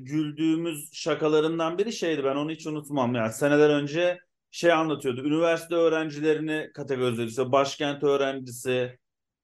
[0.00, 2.24] güldüğümüz şakalarından biri şeydi.
[2.24, 3.14] Ben onu hiç unutmam.
[3.14, 4.18] Yani seneler önce
[4.50, 5.20] şey anlatıyordu.
[5.24, 7.30] Üniversite öğrencilerini kategorizliyordu.
[7.30, 8.98] İşte başkent öğrencisi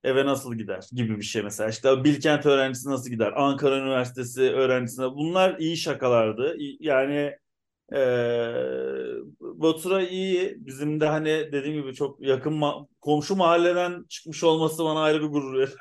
[0.04, 1.70] eve nasıl gider gibi bir şey mesela.
[1.70, 3.32] İşte Bilkent öğrencisi nasıl gider?
[3.36, 5.06] Ankara Üniversitesi öğrencisine.
[5.06, 6.56] Bunlar iyi şakalardı.
[6.80, 7.36] Yani
[7.92, 7.98] e,
[9.40, 10.54] Batura iyi.
[10.66, 15.28] Bizim de hani dediğim gibi çok yakın ma- komşu mahalleden çıkmış olması bana ayrı bir
[15.28, 15.74] gurur verir.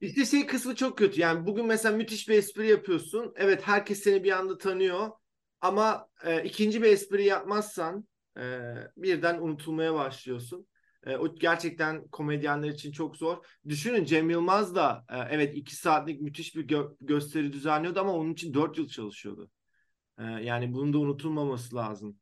[0.00, 1.20] İşte şey kısmı çok kötü.
[1.20, 3.32] Yani bugün mesela müthiş bir espri yapıyorsun.
[3.36, 5.10] Evet herkes seni bir anda tanıyor.
[5.60, 8.42] Ama e, ikinci bir espri yapmazsan e,
[8.96, 10.66] birden unutulmaya başlıyorsun.
[11.06, 13.36] E, o gerçekten komedyenler için çok zor.
[13.68, 18.32] Düşünün Cem Yılmaz da e, evet iki saatlik müthiş bir gö- gösteri düzenliyordu ama onun
[18.32, 19.50] için dört yıl çalışıyordu.
[20.18, 22.18] Yani bunun da unutulmaması lazım.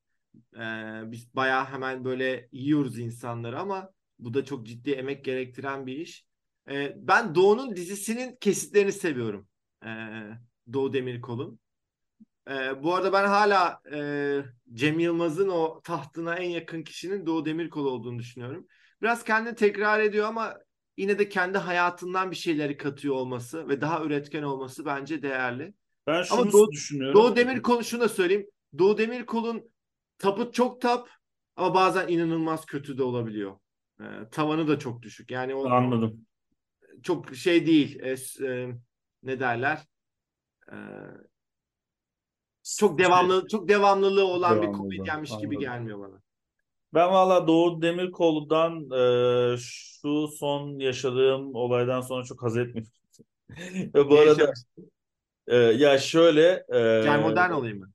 [1.12, 6.26] Biz bayağı hemen böyle yiyoruz insanları ama bu da çok ciddi emek gerektiren bir iş.
[6.97, 9.49] Ben Doğu'nun dizisinin kesitlerini seviyorum.
[10.72, 11.61] Doğu Demirkol'un.
[12.82, 14.43] Bu arada ben hala e,
[14.74, 18.66] Cem Yılmaz'ın o tahtına en yakın kişinin Doğu Demirkol olduğunu düşünüyorum.
[19.03, 20.57] Biraz kendini tekrar ediyor ama
[20.97, 25.74] yine de kendi hayatından bir şeyleri katıyor olması ve daha üretken olması bence değerli.
[26.11, 27.21] Ben şunu ama Doğu, düşünüyorum.
[27.21, 28.47] Doğu Demirkol şunu da söyleyeyim.
[28.79, 29.71] Doğu Demirkol'un
[30.19, 31.09] tapı çok tap
[31.57, 33.57] ama bazen inanılmaz kötü de olabiliyor.
[34.01, 35.31] E, tavanı da çok düşük.
[35.31, 36.27] Yani o Anladım.
[37.03, 38.01] Çok şey değil.
[38.03, 38.69] E, e,
[39.23, 39.87] ne derler?
[40.73, 40.77] E,
[42.79, 46.21] çok devamlı çok devamlılığı olan devamlı bir komedyenmiş gibi gelmiyor bana.
[46.95, 52.93] Ben valla Doğu Demirkol'dan e, şu son yaşadığım olaydan sonra çok haz etmiyorum.
[53.95, 54.53] Ve bu arada
[55.51, 57.91] e, ya şöyle e, Cermodern olayım mı?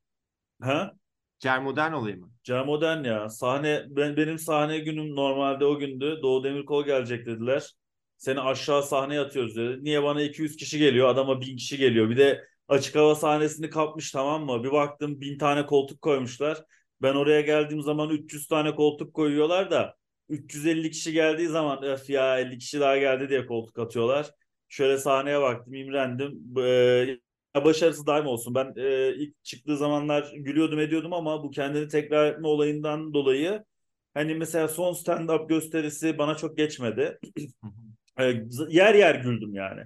[0.62, 0.94] Ha?
[1.40, 2.30] Cermodern olayım mı?
[2.44, 3.30] Cermodern ya.
[3.30, 6.20] Sahne ben benim sahne günüm normalde o gündü.
[6.22, 7.74] Doğu Demirkol gelecek dediler.
[8.18, 9.84] Seni aşağı sahneye atıyoruz dedi.
[9.84, 12.10] Niye bana 200 kişi geliyor adama 1000 kişi geliyor.
[12.10, 14.64] Bir de açık hava sahnesini kapmış tamam mı?
[14.64, 16.64] Bir baktım 1000 tane koltuk koymuşlar.
[17.02, 19.96] Ben oraya geldiğim zaman 300 tane koltuk koyuyorlar da
[20.30, 24.32] 350 kişi geldiği zaman öf ya 50 kişi daha geldi diye koltuk atıyorlar.
[24.70, 26.58] Şöyle sahneye baktım imrendim.
[26.58, 27.18] Ee,
[27.64, 28.56] başarısı daim olsun.
[28.56, 33.64] Ben e, ilk çıktığı zamanlar gülüyordum ediyordum ama bu kendini tekrar etme olayından dolayı
[34.14, 37.20] hani mesela son stand-up gösterisi bana çok geçmedi.
[38.70, 39.82] yer yer güldüm yani.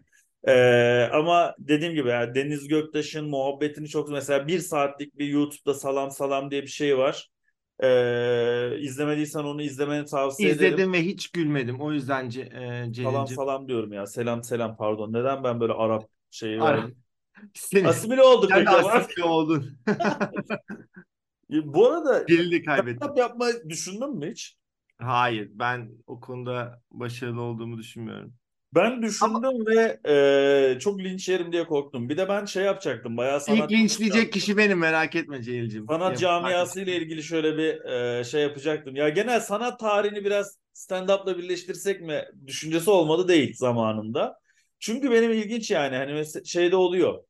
[0.47, 6.11] Ee, ama dediğim gibi yani Deniz Göktaş'ın muhabbetini çok mesela bir saatlik bir YouTube'da salam
[6.11, 7.29] salam diye bir şey var.
[7.83, 10.93] Ee, izlemediysen onu izlemeni tavsiye İzledim ederim.
[10.93, 11.81] ve hiç gülmedim.
[11.81, 14.05] O yüzden ce, e, Salam salam diyorum ya.
[14.05, 15.13] Selam selam pardon.
[15.13, 16.89] Neden ben böyle Arap şeyi Ara.
[17.53, 18.51] Seni, asimile olduk.
[18.53, 19.77] Sen asimile oldun.
[21.49, 23.15] Bu arada Dilini kaybettim.
[23.15, 24.57] yapma düşündün mü hiç?
[24.97, 28.33] Hayır ben o konuda başarılı olduğumu düşünmüyorum.
[28.75, 29.99] Ben düşündüm Ama, ve
[30.75, 32.09] e, çok linç yerim diye korktum.
[32.09, 33.71] Bir de ben şey yapacaktım bayağı sanat...
[33.71, 35.85] İlk linçleyecek kişi benim merak etme Cehil'cim.
[35.87, 38.95] Sanat camiası ile ilgili şöyle bir e, şey yapacaktım.
[38.95, 44.39] Ya genel sanat tarihini biraz stand-up'la birleştirsek mi düşüncesi olmadı değil zamanında.
[44.79, 47.23] Çünkü benim ilginç yani hani şeyde oluyor.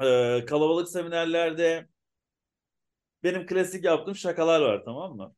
[0.00, 1.86] E, kalabalık seminerlerde
[3.22, 5.34] benim klasik yaptığım şakalar var tamam mı?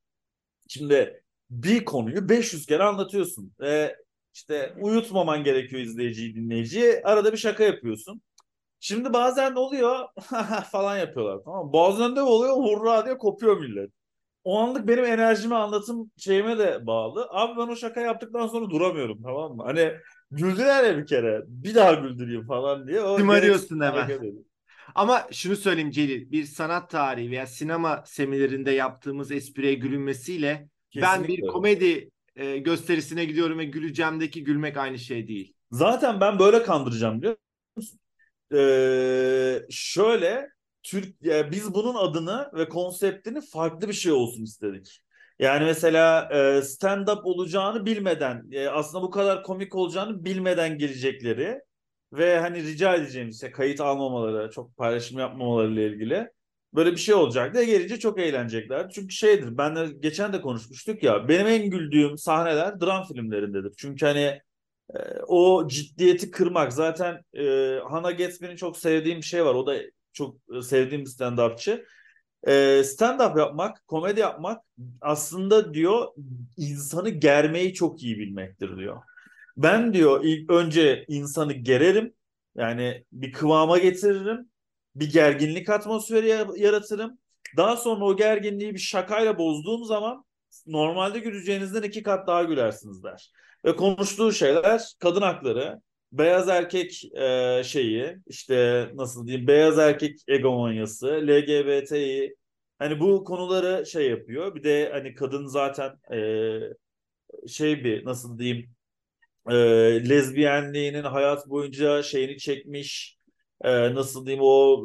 [0.68, 3.52] Şimdi bir konuyu 500 kere anlatıyorsun.
[3.60, 3.96] Ve
[4.34, 7.00] işte uyutmaman gerekiyor izleyiciyi, dinleyiciyi.
[7.04, 8.22] Arada bir şaka yapıyorsun.
[8.80, 9.98] Şimdi bazen oluyor
[10.72, 11.72] falan yapıyorlar tamam mı?
[11.72, 13.90] Bazen de oluyor hurra diye kopuyor millet.
[14.44, 17.28] O anlık benim enerjimi anlatım şeyime de bağlı.
[17.30, 19.62] Abi ben o şaka yaptıktan sonra duramıyorum tamam mı?
[19.62, 19.92] Hani
[20.30, 21.42] güldüler ya bir kere.
[21.46, 23.00] Bir daha güldüreyim falan diye.
[23.00, 24.42] O Şımarıyorsun hemen.
[24.94, 26.30] Ama şunu söyleyeyim Celil.
[26.30, 31.18] Bir sanat tarihi veya sinema seminerinde yaptığımız espriye gülünmesiyle Kesinlikle.
[31.18, 35.54] ben bir komedi e, gösterisine gidiyorum ve güleceğimdeki gülmek aynı şey değil.
[35.70, 37.36] Zaten ben böyle kandıracağım biliyor
[37.76, 37.98] musun?
[38.54, 40.48] Ee, şöyle
[40.82, 45.00] Türk yani biz bunun adını ve konseptini farklı bir şey olsun istedik.
[45.38, 51.60] Yani mesela e, stand-up olacağını bilmeden, e, aslında bu kadar komik olacağını bilmeden gelecekleri
[52.12, 56.28] ve hani rica edeceğim işte kayıt almamaları, çok paylaşım yapmamaları ile ilgili
[56.74, 58.90] böyle bir şey olacak diye gelince çok eğlenecekler.
[58.90, 63.72] Çünkü şeydir ben de geçen de konuşmuştuk ya benim en güldüğüm sahneler dram filmlerindedir.
[63.78, 64.40] Çünkü hani
[64.94, 64.98] e,
[65.28, 67.44] o ciddiyeti kırmak zaten e,
[67.90, 69.54] Hannah Gatsby'nin çok sevdiğim bir şey var.
[69.54, 69.76] O da
[70.12, 71.84] çok sevdiğim bir stand-upçı.
[72.46, 72.52] e,
[72.84, 74.62] stand-up yapmak, komedi yapmak
[75.00, 76.08] aslında diyor
[76.56, 79.02] insanı germeyi çok iyi bilmektir diyor.
[79.56, 82.14] Ben diyor ilk önce insanı gererim.
[82.56, 84.50] Yani bir kıvama getiririm.
[84.96, 87.18] Bir gerginlik atmosferi yaratırım.
[87.56, 90.24] Daha sonra o gerginliği bir şakayla bozduğum zaman
[90.66, 93.32] normalde güleceğinizden iki kat daha gülersiniz der.
[93.64, 95.80] Ve konuştuğu şeyler kadın hakları,
[96.12, 102.36] beyaz erkek e, şeyi, işte nasıl diyeyim, beyaz erkek egomonyası, LGBT'yi
[102.78, 104.54] hani bu konuları şey yapıyor.
[104.54, 108.71] Bir de hani kadın zaten e, şey bir nasıl diyeyim
[109.50, 109.54] e,
[110.08, 113.18] lezbiyenliğinin hayat boyunca şeyini çekmiş
[113.64, 114.82] e, nasıl diyeyim o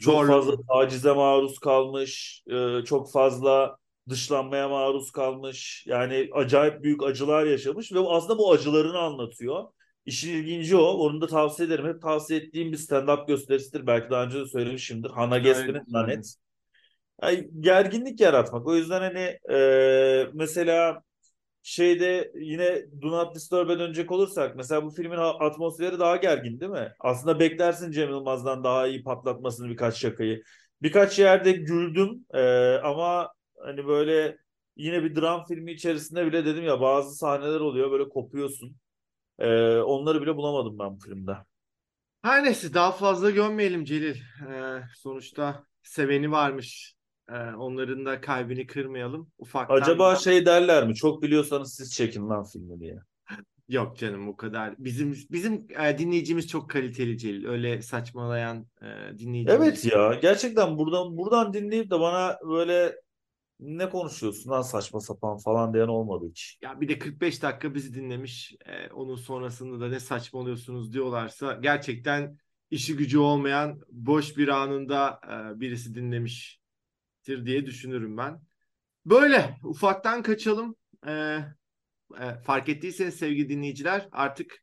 [0.00, 0.26] çok Doğru.
[0.26, 3.76] fazla tacize maruz kalmış e, çok fazla
[4.08, 9.64] dışlanmaya maruz kalmış yani acayip büyük acılar yaşamış ve aslında bu acılarını anlatıyor.
[10.06, 10.82] İşin ilginci o.
[10.82, 11.86] Onu da tavsiye ederim.
[11.86, 13.86] Hep tavsiye ettiğim bir stand-up gösterisidir.
[13.86, 15.10] Belki daha önce de söylemişimdir.
[15.10, 16.34] Hannah Gadsby'nin Lanet.
[17.22, 18.66] Yani gerginlik yaratmak.
[18.66, 21.02] O yüzden hani e, mesela
[21.62, 26.92] şeyde yine Do Not Disturb'e dönecek olursak mesela bu filmin atmosferi daha gergin değil mi?
[27.00, 30.42] Aslında beklersin Cem Yılmaz'dan daha iyi patlatmasını birkaç şakayı.
[30.82, 33.32] Birkaç yerde güldüm e, ama
[33.64, 34.38] hani böyle
[34.76, 38.76] yine bir dram filmi içerisinde bile dedim ya bazı sahneler oluyor böyle kopuyorsun.
[39.38, 41.32] E, onları bile bulamadım ben bu filmde.
[42.22, 44.16] Her neyse daha fazla gömmeyelim Celil.
[44.50, 46.94] Ee, sonuçta seveni varmış.
[47.32, 49.30] Ee, onların da kalbini kırmayalım.
[49.38, 50.94] Ufaktan Acaba da- şey derler mi?
[50.94, 52.98] Çok biliyorsanız siz çekin lan filmi diye.
[53.68, 54.74] Yok canım o kadar.
[54.78, 57.44] Bizim bizim e, dinleyicimiz çok kaliteli Celil.
[57.46, 59.60] Öyle saçmalayan e, dinleyicimiz.
[59.60, 62.96] Evet ya gerçekten buradan buradan dinleyip de bana böyle
[63.60, 66.58] ne konuşuyorsun lan saçma sapan falan diyen olmadı hiç.
[66.62, 68.54] Ya bir de 45 dakika bizi dinlemiş.
[68.66, 72.38] E, onun sonrasında da ne saçmalıyorsunuz diyorlarsa gerçekten
[72.70, 75.94] işi gücü olmayan boş bir anında e, birisi
[77.30, 78.40] dinlemiştir diye düşünürüm ben.
[79.06, 80.76] Böyle ufaktan kaçalım.
[81.06, 81.12] E,
[82.20, 84.62] e, fark ettiyseniz sevgili dinleyiciler artık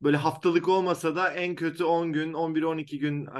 [0.00, 3.30] böyle haftalık olmasa da en kötü 10 gün, 11-12 gün e,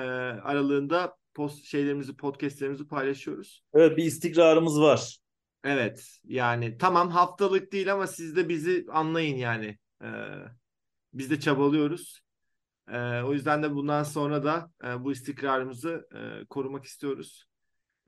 [0.42, 3.62] aralığında post şeylerimizi, podcastlerimizi paylaşıyoruz.
[3.74, 5.18] Evet bir istikrarımız var.
[5.64, 9.78] Evet yani tamam haftalık değil ama siz de bizi anlayın yani.
[10.02, 10.08] Ee,
[11.12, 12.20] biz de çabalıyoruz.
[12.88, 17.51] Ee, o yüzden de bundan sonra da e, bu istikrarımızı e, korumak istiyoruz.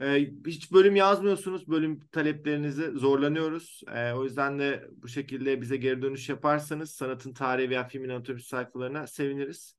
[0.00, 1.68] Ee, hiç bölüm yazmıyorsunuz.
[1.68, 3.82] Bölüm taleplerinizi zorlanıyoruz.
[3.94, 8.48] Ee, o yüzden de bu şekilde bize geri dönüş yaparsanız sanatın tarihi veya filmin anatomisi
[8.48, 9.76] sayfalarına seviniriz.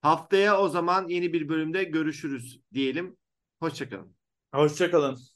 [0.00, 3.16] Haftaya o zaman yeni bir bölümde görüşürüz diyelim.
[3.60, 4.16] Hoşçakalın.
[4.54, 5.31] Hoşçakalın.